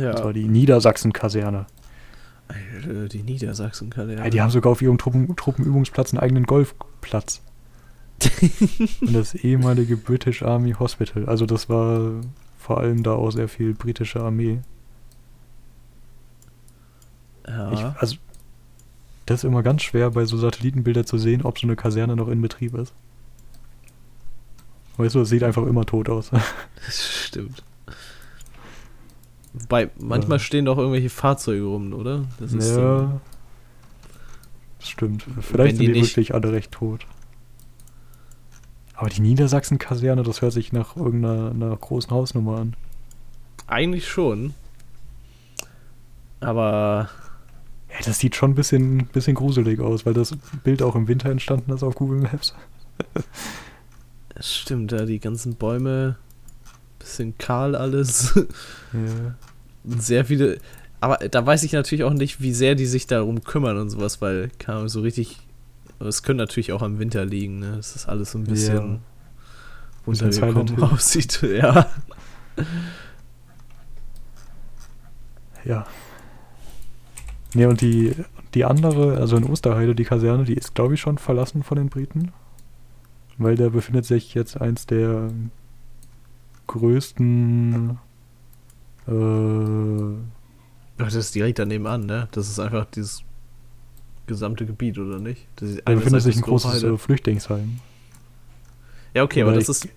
[0.01, 0.11] ja.
[0.11, 1.67] Das war die Niedersachsen-Kaserne.
[3.11, 4.23] Die Niedersachsen-Kaserne.
[4.23, 7.41] Ja, die haben sogar auf ihrem Truppen Truppenübungsplatz einen eigenen Golfplatz.
[9.01, 11.25] und das ehemalige British Army Hospital.
[11.25, 12.11] Also das war
[12.57, 14.59] vor allem da auch sehr viel britische Armee.
[17.55, 17.71] Ja.
[17.71, 18.17] Ich, also
[19.25, 22.27] das ist immer ganz schwer bei so Satellitenbildern zu sehen, ob so eine Kaserne noch
[22.27, 22.93] in Betrieb ist.
[24.97, 26.31] Weißt du, es sieht einfach immer tot aus.
[26.85, 27.63] Das stimmt.
[29.53, 30.43] Wobei, manchmal ja.
[30.43, 32.25] stehen doch irgendwelche Fahrzeuge rum, oder?
[32.39, 32.59] Das ja.
[32.59, 33.21] So,
[34.79, 35.25] das stimmt.
[35.41, 37.05] Vielleicht sind die, die wirklich alle recht tot.
[38.95, 42.75] Aber die Niedersachsen-Kaserne, das hört sich nach irgendeiner großen Hausnummer an.
[43.67, 44.53] Eigentlich schon.
[46.39, 47.09] Aber.
[47.99, 51.29] Ja, das sieht schon ein bisschen, bisschen gruselig aus, weil das Bild auch im Winter
[51.29, 52.53] entstanden ist auf Google Maps.
[54.29, 56.17] Das stimmt, da die ganzen Bäume,
[56.99, 58.35] bisschen kahl alles.
[58.93, 59.35] Ja.
[59.97, 60.57] Sehr viele.
[60.99, 64.21] Aber da weiß ich natürlich auch nicht, wie sehr die sich darum kümmern und sowas,
[64.21, 65.39] weil kann so richtig.
[65.99, 67.73] Es könnte natürlich auch am Winter liegen, ne?
[67.77, 68.99] Das ist alles so ein bisschen ja.
[70.07, 71.41] runtergekommen aussieht.
[71.41, 71.89] Ja.
[75.63, 75.85] Ja.
[77.55, 78.13] Ne, und die,
[78.53, 81.89] die andere, also in Osterheide, die Kaserne, die ist, glaube ich, schon verlassen von den
[81.89, 82.31] Briten.
[83.37, 85.31] Weil da befindet sich jetzt eins der
[86.67, 87.97] größten
[89.07, 90.15] äh,
[90.97, 92.27] das ist direkt daneben an, ne?
[92.31, 93.23] Das ist einfach dieses
[94.27, 95.47] gesamte Gebiet, oder nicht?
[95.57, 97.79] Das ist, da befindet sich ein großes äh, Flüchtlingsheim.
[99.13, 99.95] Ja, okay, oder aber das ich, ist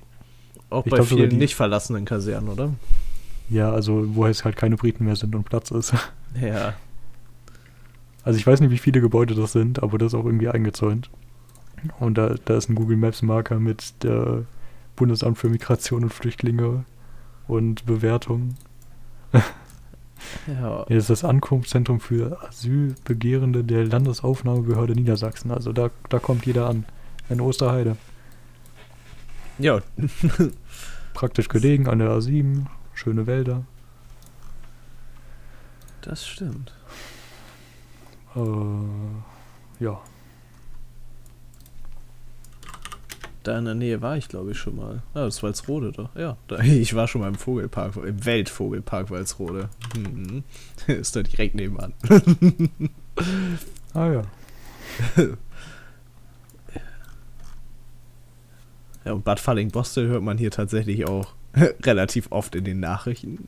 [0.71, 2.75] auch bei glaub, vielen die, nicht verlassenen Kasernen, oder?
[3.49, 5.95] Ja, also wo es halt keine Briten mehr sind und Platz ist.
[6.41, 6.75] Ja.
[8.25, 11.11] Also ich weiß nicht, wie viele Gebäude das sind, aber das ist auch irgendwie eingezäunt.
[11.99, 14.45] Und da, da ist ein Google Maps Marker mit der
[14.97, 16.85] Bundesamt für Migration und Flüchtlinge
[17.47, 18.57] und Bewertung.
[20.47, 20.85] ja.
[20.89, 25.51] Hier ist das Ankunftszentrum für Asylbegehrende der Landesaufnahmebehörde Niedersachsen.
[25.51, 26.85] Also da, da kommt jeder an.
[27.29, 27.97] In Osterheide.
[29.59, 29.81] Ja.
[31.15, 32.67] Praktisch gelegen an der A7.
[32.95, 33.65] Schöne Wälder.
[36.01, 36.73] Das stimmt.
[38.39, 40.01] Äh, ja.
[43.43, 45.03] Da in der Nähe war ich, glaube ich, schon mal.
[45.15, 46.15] Ah, das war Walsrode doch.
[46.15, 49.69] Ja, da, ich war schon mal im Vogelpark, im Weltvogelpark Walsrode.
[49.97, 50.45] Mhm.
[50.87, 51.95] Ist da direkt nebenan.
[53.95, 54.23] ah ja.
[59.05, 63.47] Ja, und Bad Falling-Bostel hört man hier tatsächlich auch relativ oft in den Nachrichten.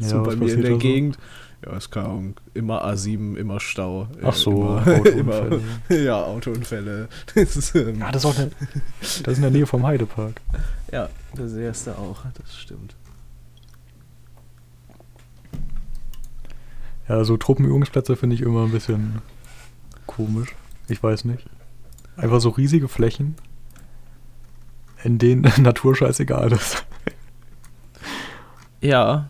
[0.00, 1.14] so ja, bei mir in der Gegend.
[1.14, 1.20] So?
[1.64, 2.34] Ja, ist keine Ahnung.
[2.54, 4.08] Immer A7, immer Stau.
[4.22, 5.60] Ach so, immer, Autounfälle.
[5.88, 7.08] Immer, ja, Autounfälle.
[7.34, 8.50] Das ist, ähm, ja, das ist auch eine,
[9.00, 10.40] das ist in der Nähe vom Heidepark.
[10.92, 12.94] Ja, das erste auch, das stimmt.
[17.08, 19.22] Ja, so Truppenübungsplätze finde ich immer ein bisschen
[20.06, 20.54] komisch.
[20.88, 21.44] Ich weiß nicht.
[22.16, 23.36] Einfach so riesige Flächen,
[25.02, 26.84] in denen Natur scheißegal ist.
[28.80, 29.28] Ja,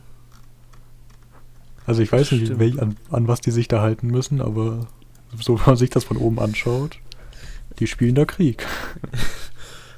[1.89, 4.87] also ich weiß nicht, welch, an, an, was die sich da halten müssen, aber
[5.41, 6.99] so wenn man sich das von oben anschaut,
[7.79, 8.67] die spielen da Krieg.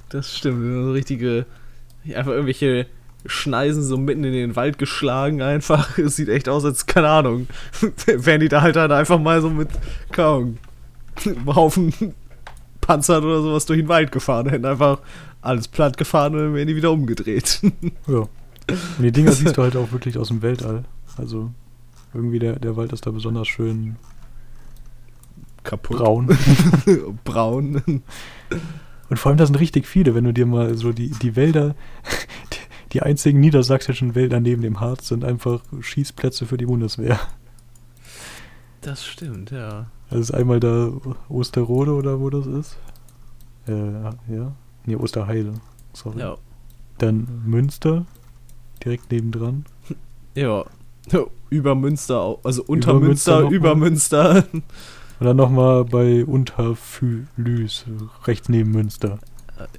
[0.08, 1.46] Das stimmt, so richtige,
[2.04, 2.86] einfach irgendwelche
[3.26, 5.98] Schneisen so mitten in den Wald geschlagen einfach.
[5.98, 7.46] Es sieht echt aus, als, keine Ahnung,
[8.06, 9.68] wären die da halt dann einfach mal so mit,
[10.10, 10.58] kaum,
[11.46, 11.94] Haufen
[12.80, 14.98] Panzern oder sowas durch den Wald gefahren, hätten einfach
[15.42, 17.60] alles platt gefahren und dann wären die wieder umgedreht.
[18.08, 18.16] Ja.
[18.18, 18.30] Und
[18.98, 20.82] die Dinger siehst du halt auch wirklich aus dem Weltall.
[21.16, 21.52] Also
[22.12, 23.96] Irgendwie der, der Wald ist da besonders schön
[25.62, 25.98] Kaputt.
[25.98, 26.26] braun.
[27.24, 28.02] Braun.
[29.08, 31.74] Und vor allem, da sind richtig viele, wenn du dir mal so die, die Wälder,
[32.52, 32.58] die,
[32.92, 37.18] die einzigen niedersächsischen Wälder neben dem Harz sind einfach Schießplätze für die Bundeswehr.
[38.80, 39.86] Das stimmt, ja.
[40.08, 40.90] Das ist einmal da
[41.28, 42.76] Osterrode oder wo das ist.
[43.68, 44.02] Äh,
[44.34, 44.52] ja.
[44.86, 45.54] Nee, Osterheide.
[45.92, 46.20] Sorry.
[46.20, 46.36] Ja.
[46.98, 48.06] Dann Münster,
[48.84, 49.64] direkt nebendran.
[50.34, 50.64] Ja.
[51.50, 53.54] Über Münster, also unter Über Münster, Münster noch mal.
[53.56, 54.44] über Münster.
[54.52, 57.84] Und dann nochmal bei Unterfülüs,
[58.26, 59.18] rechts neben Münster.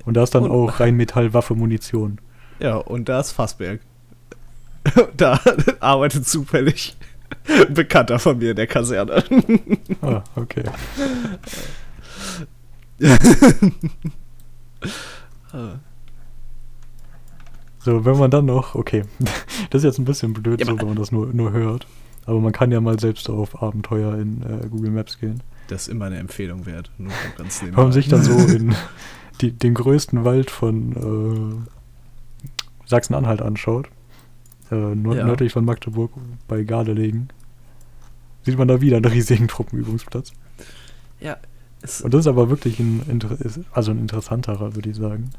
[0.06, 2.20] Und da ist dann Und- auch Rheinmetall Waffe Munition.
[2.60, 3.80] Ja, und da ist Fassberg.
[5.18, 5.40] Da
[5.80, 6.96] arbeitet zufällig
[7.48, 9.24] ein Bekannter von mir in der Kaserne.
[10.02, 10.64] Ah, okay.
[17.84, 19.04] So, wenn man dann noch, okay,
[19.70, 21.88] das ist jetzt ein bisschen blöd, Ja, so, wenn man das nur, nur hört.
[22.26, 25.42] Aber man kann ja mal selbst auf Abenteuer in äh, Google Maps gehen.
[25.68, 26.92] Das ist immer eine Empfehlung wert.
[26.98, 28.76] Nur ganz Wenn man sich dann so in
[29.42, 33.88] die, den größten Wald von äh, Sachsen-Anhalt anschaut,
[34.70, 35.26] äh, nord Ja.
[35.26, 36.12] nördlich von Magdeburg
[36.48, 37.30] bei Gardelegen,
[38.44, 40.32] sieht man da wieder einen riesigen Truppenübungsplatz.
[41.20, 41.38] Ja,
[42.04, 43.02] Und das ist aber wirklich ein,
[43.72, 45.32] also ein interessanterer, würde ich sagen.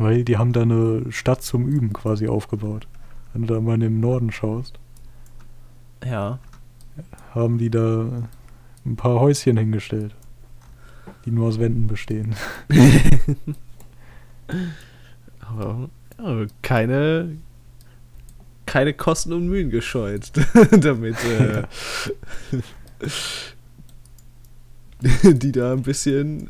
[0.00, 2.88] Weil die haben da eine Stadt zum Üben quasi aufgebaut.
[3.34, 4.78] Wenn du da mal in den Norden schaust,
[6.02, 6.38] ja.
[7.34, 8.26] haben die da
[8.86, 10.14] ein paar Häuschen hingestellt,
[11.26, 12.34] die nur aus Wänden bestehen.
[15.40, 17.36] Aber ja, keine,
[18.64, 20.32] keine Kosten und Mühen gescheut,
[20.70, 21.64] damit äh,
[25.34, 26.48] die da ein bisschen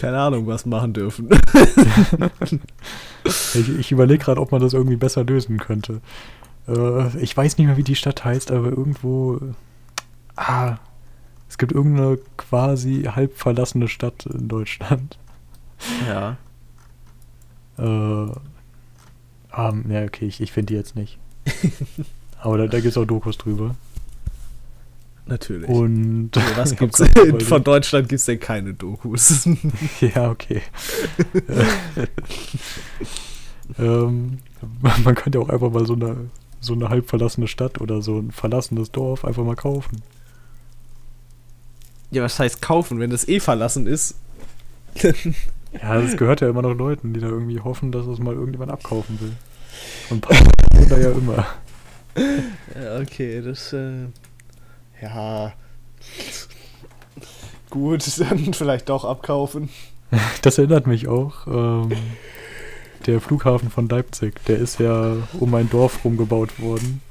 [0.00, 1.28] keine Ahnung was machen dürfen.
[3.24, 6.00] Ich, ich überlege gerade, ob man das irgendwie besser lösen könnte.
[6.66, 9.38] Äh, ich weiß nicht mehr, wie die Stadt heißt, aber irgendwo.
[10.34, 10.76] Ah,
[11.48, 15.18] es gibt irgendeine quasi halb verlassene Stadt in Deutschland.
[16.06, 16.36] Ja.
[17.78, 18.32] Äh,
[19.50, 21.18] ah, ja, okay, ich, ich finde die jetzt nicht.
[22.40, 23.74] Aber da, da gibt es auch Dokus drüber.
[25.28, 25.68] Natürlich.
[25.68, 26.36] Und.
[26.36, 29.48] Also hab gibt's in, von Deutschland gibt es denn keine Dokus.
[30.00, 30.62] Ja, okay.
[33.78, 34.38] ähm,
[35.04, 38.30] man könnte auch einfach mal so eine, so eine halb verlassene Stadt oder so ein
[38.30, 40.02] verlassenes Dorf einfach mal kaufen.
[42.10, 44.14] ja, was heißt kaufen, wenn das eh verlassen ist?
[44.94, 48.70] Ja, das gehört ja immer noch Leuten, die da irgendwie hoffen, dass es mal irgendjemand
[48.70, 49.32] abkaufen will.
[50.10, 50.26] Und
[50.88, 51.46] da ja immer.
[52.74, 54.06] Ja, okay, das, äh,
[55.02, 55.52] ja.
[57.70, 59.68] Gut, dann vielleicht doch abkaufen.
[60.40, 61.46] Das erinnert mich auch.
[61.46, 61.92] Ähm,
[63.04, 67.02] der Flughafen von Leipzig, der ist ja um ein Dorf rumgebaut worden,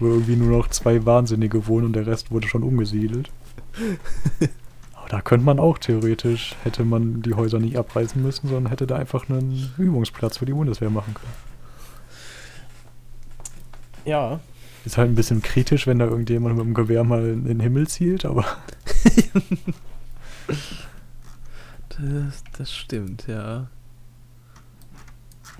[0.00, 3.30] wo irgendwie nur noch zwei Wahnsinnige wohnen und der Rest wurde schon umgesiedelt.
[4.94, 8.88] Aber da könnte man auch theoretisch, hätte man die Häuser nicht abreißen müssen, sondern hätte
[8.88, 11.32] da einfach einen Übungsplatz für die Bundeswehr machen können.
[14.04, 14.40] Ja.
[14.86, 17.88] Ist halt ein bisschen kritisch, wenn da irgendjemand mit dem Gewehr mal in den Himmel
[17.88, 18.44] zielt, aber
[21.88, 23.66] Das, das stimmt, ja.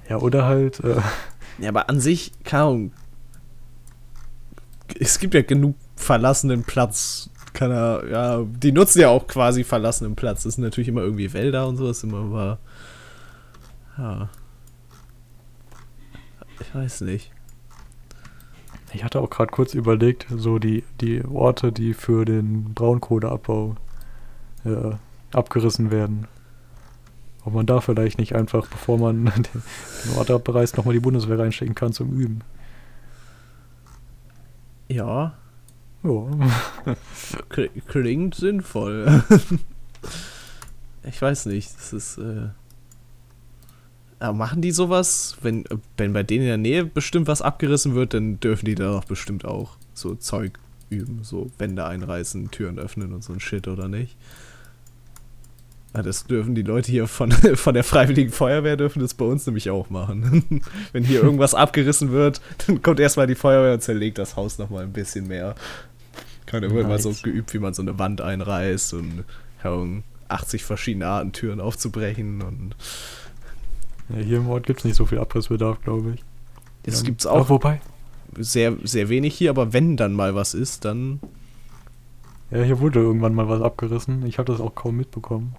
[0.09, 1.01] ja, oder halt, äh,
[1.59, 2.93] Ja, aber an sich, Ahnung.
[5.01, 7.29] Es gibt ja genug verlassenen Platz.
[7.53, 10.45] Kann er, ja, die nutzen ja auch quasi verlassenen Platz.
[10.45, 12.59] Das sind natürlich immer irgendwie Wälder und sowas, immer aber.
[13.99, 14.29] Ja.
[16.61, 17.33] Ich weiß nicht.
[18.93, 23.75] Ich hatte auch gerade kurz überlegt, so die, die Orte, die für den Braunkohleabbau
[24.65, 24.93] äh,
[25.33, 26.27] abgerissen werden.
[27.45, 29.43] Ob man da vielleicht nicht einfach, bevor man den,
[30.05, 32.41] den Ort abreißt, nochmal die Bundeswehr reinstecken kann zum Üben.
[34.89, 35.35] Ja,
[36.05, 36.11] Ja.
[37.51, 39.25] kl- klingt sinnvoll.
[41.03, 42.19] ich weiß nicht, das ist.
[42.19, 42.49] Äh
[44.21, 45.37] machen die sowas?
[45.43, 45.65] Wenn,
[45.97, 49.05] wenn bei denen in der Nähe bestimmt was abgerissen wird, dann dürfen die da doch
[49.05, 50.59] bestimmt auch so Zeug
[50.91, 54.17] üben, so Wände einreißen, Türen öffnen und so ein Shit, oder nicht?
[55.95, 59.47] Ja, das dürfen die Leute hier von, von der Freiwilligen Feuerwehr dürfen das bei uns
[59.47, 60.63] nämlich auch machen.
[60.93, 64.85] Wenn hier irgendwas abgerissen wird, dann kommt erstmal die Feuerwehr und zerlegt das Haus nochmal
[64.85, 65.55] ein bisschen mehr.
[66.45, 67.23] Keine wird mal so Nice.
[67.23, 69.25] geübt, wie man so eine Wand einreißt und
[69.61, 72.77] keine Ahnung, 80 verschiedene Arten Türen aufzubrechen und
[74.11, 76.25] ja hier im Ort gibt es nicht so viel Abrissbedarf, glaube ich.
[76.85, 77.81] das Ja, gibt's auch wobei,
[78.39, 81.21] sehr, sehr wenig hier, aber wenn dann mal was ist, dann
[82.51, 84.25] ja, hier wurde irgendwann mal was abgerissen.
[84.25, 85.57] Ich habe das auch kaum mitbekommen.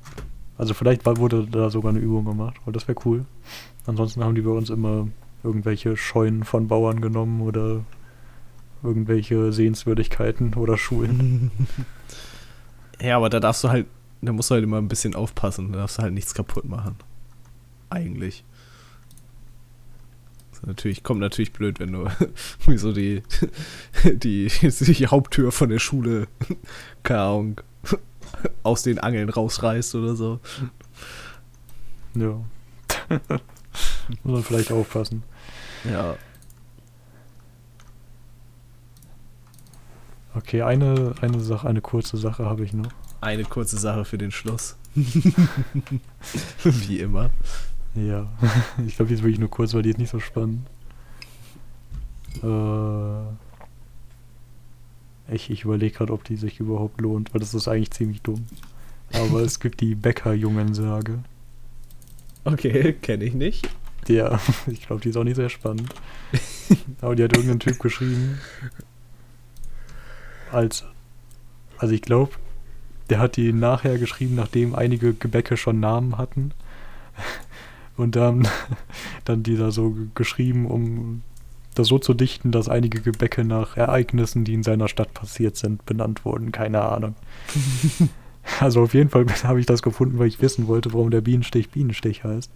[0.57, 3.25] Also vielleicht wurde da sogar eine Übung gemacht, weil das wäre cool.
[3.85, 5.07] Ansonsten haben die bei uns immer
[5.43, 7.81] irgendwelche Scheunen von Bauern genommen oder
[8.83, 11.51] irgendwelche Sehenswürdigkeiten oder Schulen.
[12.99, 13.85] Ja, aber da darfst du halt,
[14.23, 15.71] da musst du halt immer ein bisschen aufpassen.
[15.71, 16.95] Da darfst du halt nichts kaputt machen.
[17.89, 18.43] Eigentlich.
[20.65, 22.09] Natürlich, kommt natürlich blöd, wenn du
[22.65, 23.23] wie so die,
[24.03, 26.27] die, die Haupttür von der Schule,
[27.03, 27.61] Ahnung,
[28.63, 30.39] aus den Angeln rausreißt oder so.
[32.15, 32.41] Ja.
[34.23, 35.23] Muss man vielleicht aufpassen.
[35.89, 36.17] Ja.
[40.33, 42.91] Okay, eine, eine Sache, eine kurze Sache habe ich noch.
[43.21, 44.77] Eine kurze Sache für den Schluss.
[46.63, 47.31] Wie immer.
[47.97, 48.27] Ja,
[48.85, 50.67] ich glaube, die ist wirklich nur kurz, weil die ist nicht so spannend.
[52.43, 53.23] Äh,
[55.33, 58.45] ich ich überlege gerade, ob die sich überhaupt lohnt, weil das ist eigentlich ziemlich dumm.
[59.13, 61.19] Aber es gibt die Bäckerjungen-Sage.
[62.43, 63.67] Okay, kenne ich nicht.
[64.07, 65.89] Ja, ich glaube, die ist auch nicht sehr spannend.
[67.01, 68.37] Aber die hat irgendein Typ geschrieben.
[70.51, 70.85] Als.
[71.77, 72.33] Also ich glaube,
[73.09, 76.51] der hat die nachher geschrieben, nachdem einige Gebäcke schon Namen hatten.
[77.97, 78.47] Und dann,
[79.25, 81.23] dann die da so geschrieben, um
[81.75, 85.85] das so zu dichten, dass einige Gebäcke nach Ereignissen, die in seiner Stadt passiert sind,
[85.85, 86.51] benannt wurden.
[86.51, 87.15] Keine Ahnung.
[88.59, 91.69] also auf jeden Fall habe ich das gefunden, weil ich wissen wollte, warum der Bienenstich
[91.69, 92.51] Bienenstich heißt.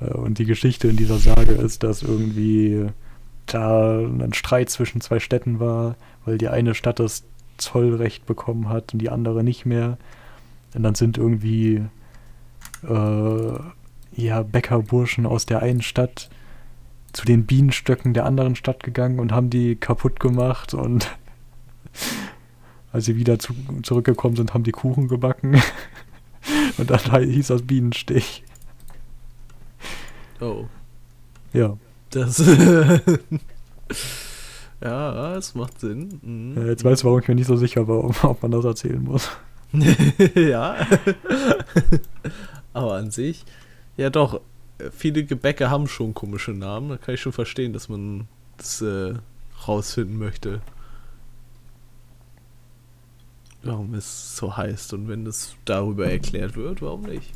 [0.00, 2.86] Äh, und die Geschichte in dieser Sage ist, dass irgendwie
[3.46, 7.24] da ein Streit zwischen zwei Städten war, weil die eine Stadt das
[7.58, 9.98] Zollrecht bekommen hat und die andere nicht mehr.
[10.74, 11.82] Und dann sind irgendwie
[12.82, 13.58] äh,
[14.12, 16.30] ja, Bäckerburschen aus der einen Stadt
[17.12, 21.10] zu den Bienenstöcken der anderen Stadt gegangen und haben die kaputt gemacht und
[22.92, 25.60] als sie wieder zu, zurückgekommen sind, haben die Kuchen gebacken.
[26.78, 28.44] und dann hieß das Bienenstich.
[30.40, 30.66] Oh.
[31.52, 31.76] Ja.
[32.10, 32.38] Das.
[34.80, 36.20] ja, es macht Sinn.
[36.22, 36.66] Mhm.
[36.66, 39.30] Jetzt weißt du, warum ich mir nicht so sicher war, ob man das erzählen muss.
[40.34, 40.76] ja.
[42.72, 43.44] Aber an sich,
[44.00, 44.40] ja doch,
[44.96, 46.88] viele Gebäcke haben schon komische Namen.
[46.88, 48.26] Da kann ich schon verstehen, dass man
[48.56, 49.14] das äh,
[49.68, 50.62] rausfinden möchte.
[53.62, 57.30] Warum es so heißt und wenn das darüber erklärt wird, warum nicht?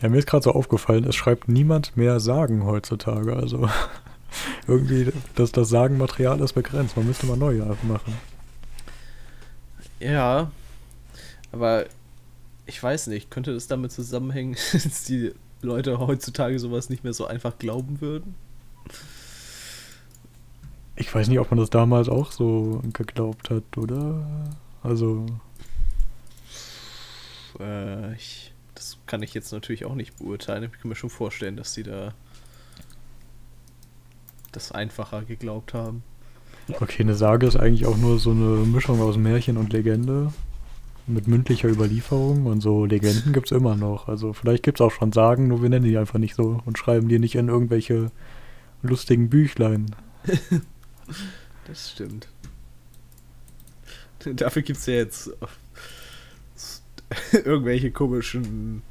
[0.00, 3.34] Ja, mir ist gerade so aufgefallen, es schreibt niemand mehr Sagen heutzutage.
[3.34, 3.68] Also
[4.68, 6.96] irgendwie, dass das Sagenmaterial ist begrenzt.
[6.96, 8.14] Man müsste mal neue machen.
[9.98, 10.52] Ja,
[11.50, 11.86] aber
[12.66, 17.26] ich weiß nicht, könnte das damit zusammenhängen, dass die Leute heutzutage sowas nicht mehr so
[17.26, 18.34] einfach glauben würden?
[20.96, 24.26] Ich weiß nicht, ob man das damals auch so geglaubt hat, oder?
[24.82, 25.26] Also.
[27.60, 30.64] Äh, ich, das kann ich jetzt natürlich auch nicht beurteilen.
[30.64, 32.14] Ich kann mir schon vorstellen, dass die da
[34.52, 36.02] das einfacher geglaubt haben.
[36.80, 40.32] Okay, eine Sage ist eigentlich auch nur so eine Mischung aus Märchen und Legende
[41.06, 44.08] mit mündlicher Überlieferung und so Legenden gibt es immer noch.
[44.08, 46.78] Also vielleicht gibt es auch schon Sagen, nur wir nennen die einfach nicht so und
[46.78, 48.10] schreiben die nicht in irgendwelche
[48.82, 49.94] lustigen Büchlein.
[51.66, 52.28] das stimmt.
[54.34, 55.30] Dafür gibt es ja jetzt
[57.32, 58.82] irgendwelche komischen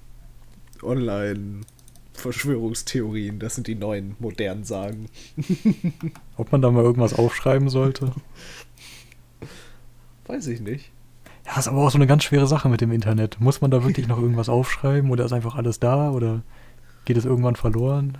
[0.81, 3.39] Online-Verschwörungstheorien.
[3.39, 5.09] Das sind die neuen modernen Sagen.
[6.37, 8.11] Ob man da mal irgendwas aufschreiben sollte?
[10.27, 10.91] Weiß ich nicht.
[11.45, 13.39] Ja, ist aber auch so eine ganz schwere Sache mit dem Internet.
[13.39, 16.41] Muss man da wirklich noch irgendwas aufschreiben oder ist einfach alles da oder
[17.05, 18.17] geht es irgendwann verloren?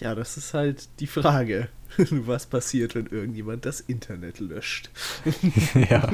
[0.00, 1.68] Ja, das ist halt die Frage.
[2.10, 4.90] Was passiert, wenn irgendjemand das Internet löscht?
[5.90, 6.10] ja.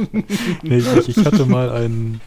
[0.63, 2.21] Nee, ich, ich, hatte mal einen,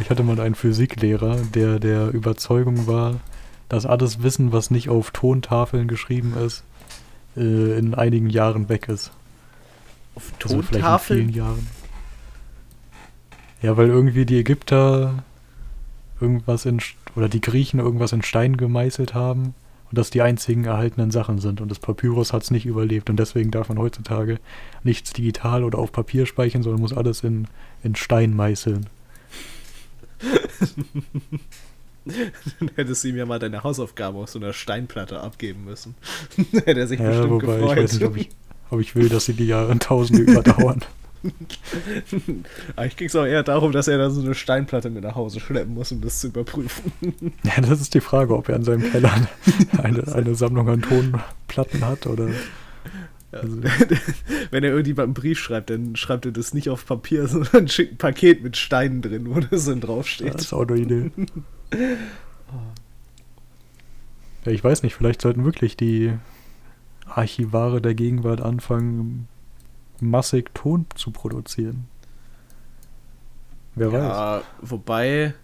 [0.00, 3.20] ich hatte mal einen Physiklehrer, der der Überzeugung war,
[3.68, 6.64] dass alles Wissen, was nicht auf Tontafeln geschrieben ist,
[7.36, 9.12] äh, in einigen Jahren weg ist.
[10.16, 10.82] Auf Tontafeln?
[10.84, 11.66] Also vielleicht in vielen Jahren.
[13.66, 15.24] Ja, weil irgendwie die Ägypter
[16.20, 16.78] irgendwas in
[17.16, 19.56] oder die Griechen irgendwas in Stein gemeißelt haben
[19.90, 23.16] und das die einzigen erhaltenen Sachen sind und das Papyrus hat es nicht überlebt und
[23.16, 24.38] deswegen darf man heutzutage
[24.84, 27.48] nichts digital oder auf Papier speichern, sondern muss alles in,
[27.82, 28.86] in Stein meißeln.
[32.04, 35.96] Dann hättest du ihm ja mal deine Hausaufgabe auf so einer Steinplatte abgeben müssen.
[36.52, 37.78] Hätte er sich ja, bestimmt wobei, gefreut.
[37.78, 38.28] Ich weiß nicht, ob ich,
[38.70, 40.84] ob ich will, dass sie die Jahre in Tausende überdauern.
[42.76, 45.40] Eigentlich ging es auch eher darum, dass er da so eine Steinplatte mit nach Hause
[45.40, 46.92] schleppen muss, um das zu überprüfen.
[47.44, 49.12] Ja, das ist die Frage, ob er in seinem Keller
[49.82, 52.28] eine, eine Sammlung an Tonplatten hat oder.
[52.28, 53.40] Ja.
[53.40, 53.60] Also.
[54.50, 57.94] Wenn er irgendjemand einen Brief schreibt, dann schreibt er das nicht auf Papier, sondern schickt
[57.94, 60.34] ein Paket mit Steinen drin, wo das dann draufsteht.
[60.34, 61.10] Das ist auch eine Idee.
[64.44, 66.12] Ja, ich weiß nicht, vielleicht sollten wirklich die
[67.06, 69.28] Archivare der Gegenwart anfangen,
[70.00, 71.88] massig Ton zu produzieren.
[73.74, 74.02] Wer weiß.
[74.02, 75.34] Ja, wobei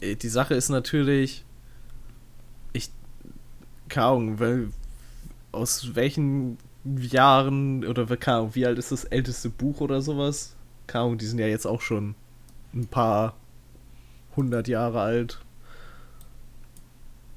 [0.00, 1.44] äh, die Sache ist natürlich,
[2.72, 2.90] ich,
[3.88, 4.68] keine Ahnung, weil,
[5.52, 10.54] aus welchen Jahren oder keine Ahnung, wie alt ist das älteste Buch oder sowas?
[10.86, 12.14] Keine Ahnung, die sind ja jetzt auch schon
[12.74, 13.34] ein paar
[14.36, 15.43] hundert Jahre alt.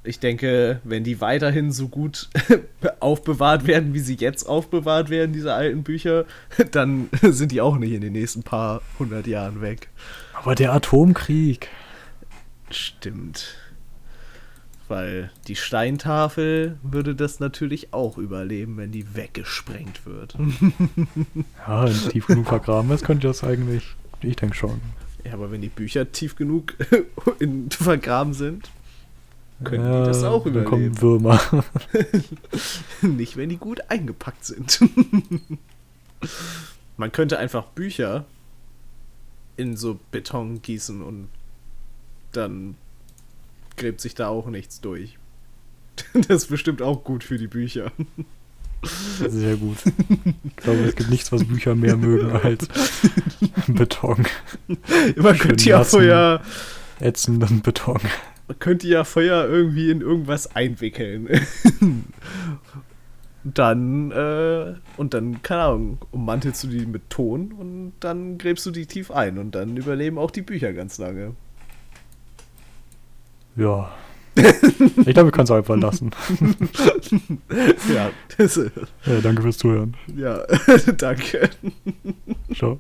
[0.08, 2.30] Ich denke, wenn die weiterhin so gut
[3.01, 6.26] aufbewahrt werden, wie sie jetzt aufbewahrt werden, diese alten Bücher,
[6.72, 9.89] dann sind die auch nicht in den nächsten paar hundert Jahren weg.
[10.34, 11.70] Aber der Atomkrieg.
[12.70, 13.55] Stimmt.
[14.88, 20.38] Weil die Steintafel würde das natürlich auch überleben, wenn die weggesprengt wird.
[21.68, 23.84] ja, wenn tief genug vergraben ist, könnte das eigentlich.
[24.22, 24.80] Ich denke schon.
[25.26, 26.76] Ja, aber wenn die Bücher tief genug
[27.70, 28.70] vergraben sind,
[29.64, 30.64] können ja, die das auch überleben.
[30.64, 31.64] Dann kommen Würmer.
[33.01, 34.80] Nicht, wenn die gut eingepackt sind.
[36.97, 38.26] Man könnte einfach Bücher
[39.55, 41.30] in so Beton gießen und
[42.32, 42.76] dann
[43.76, 45.18] gräbt sich da auch nichts durch.
[46.14, 47.91] Das ist bestimmt auch gut für die Bücher.
[49.28, 49.78] Sehr gut.
[50.43, 52.68] Ich glaube, es gibt nichts, was Bücher mehr mögen als
[53.68, 54.28] Beton.
[55.16, 56.43] Man könnte ja Feuer.
[56.99, 57.99] Ätzenden Beton.
[58.48, 61.28] Man könnte ja Feuer irgendwie in irgendwas einwickeln.
[63.43, 68.72] dann, äh, und dann, keine Ahnung, ummantelst du die mit Ton und dann gräbst du
[68.72, 71.36] die tief ein und dann überleben auch die Bücher ganz lange.
[73.56, 73.91] Ja.
[74.38, 76.12] Ich glaube, wir können es einfach lassen.
[77.93, 78.56] ja, das,
[79.06, 79.95] ja, danke fürs Zuhören.
[80.16, 80.43] Ja,
[80.98, 81.50] danke.
[82.54, 82.80] Ciao.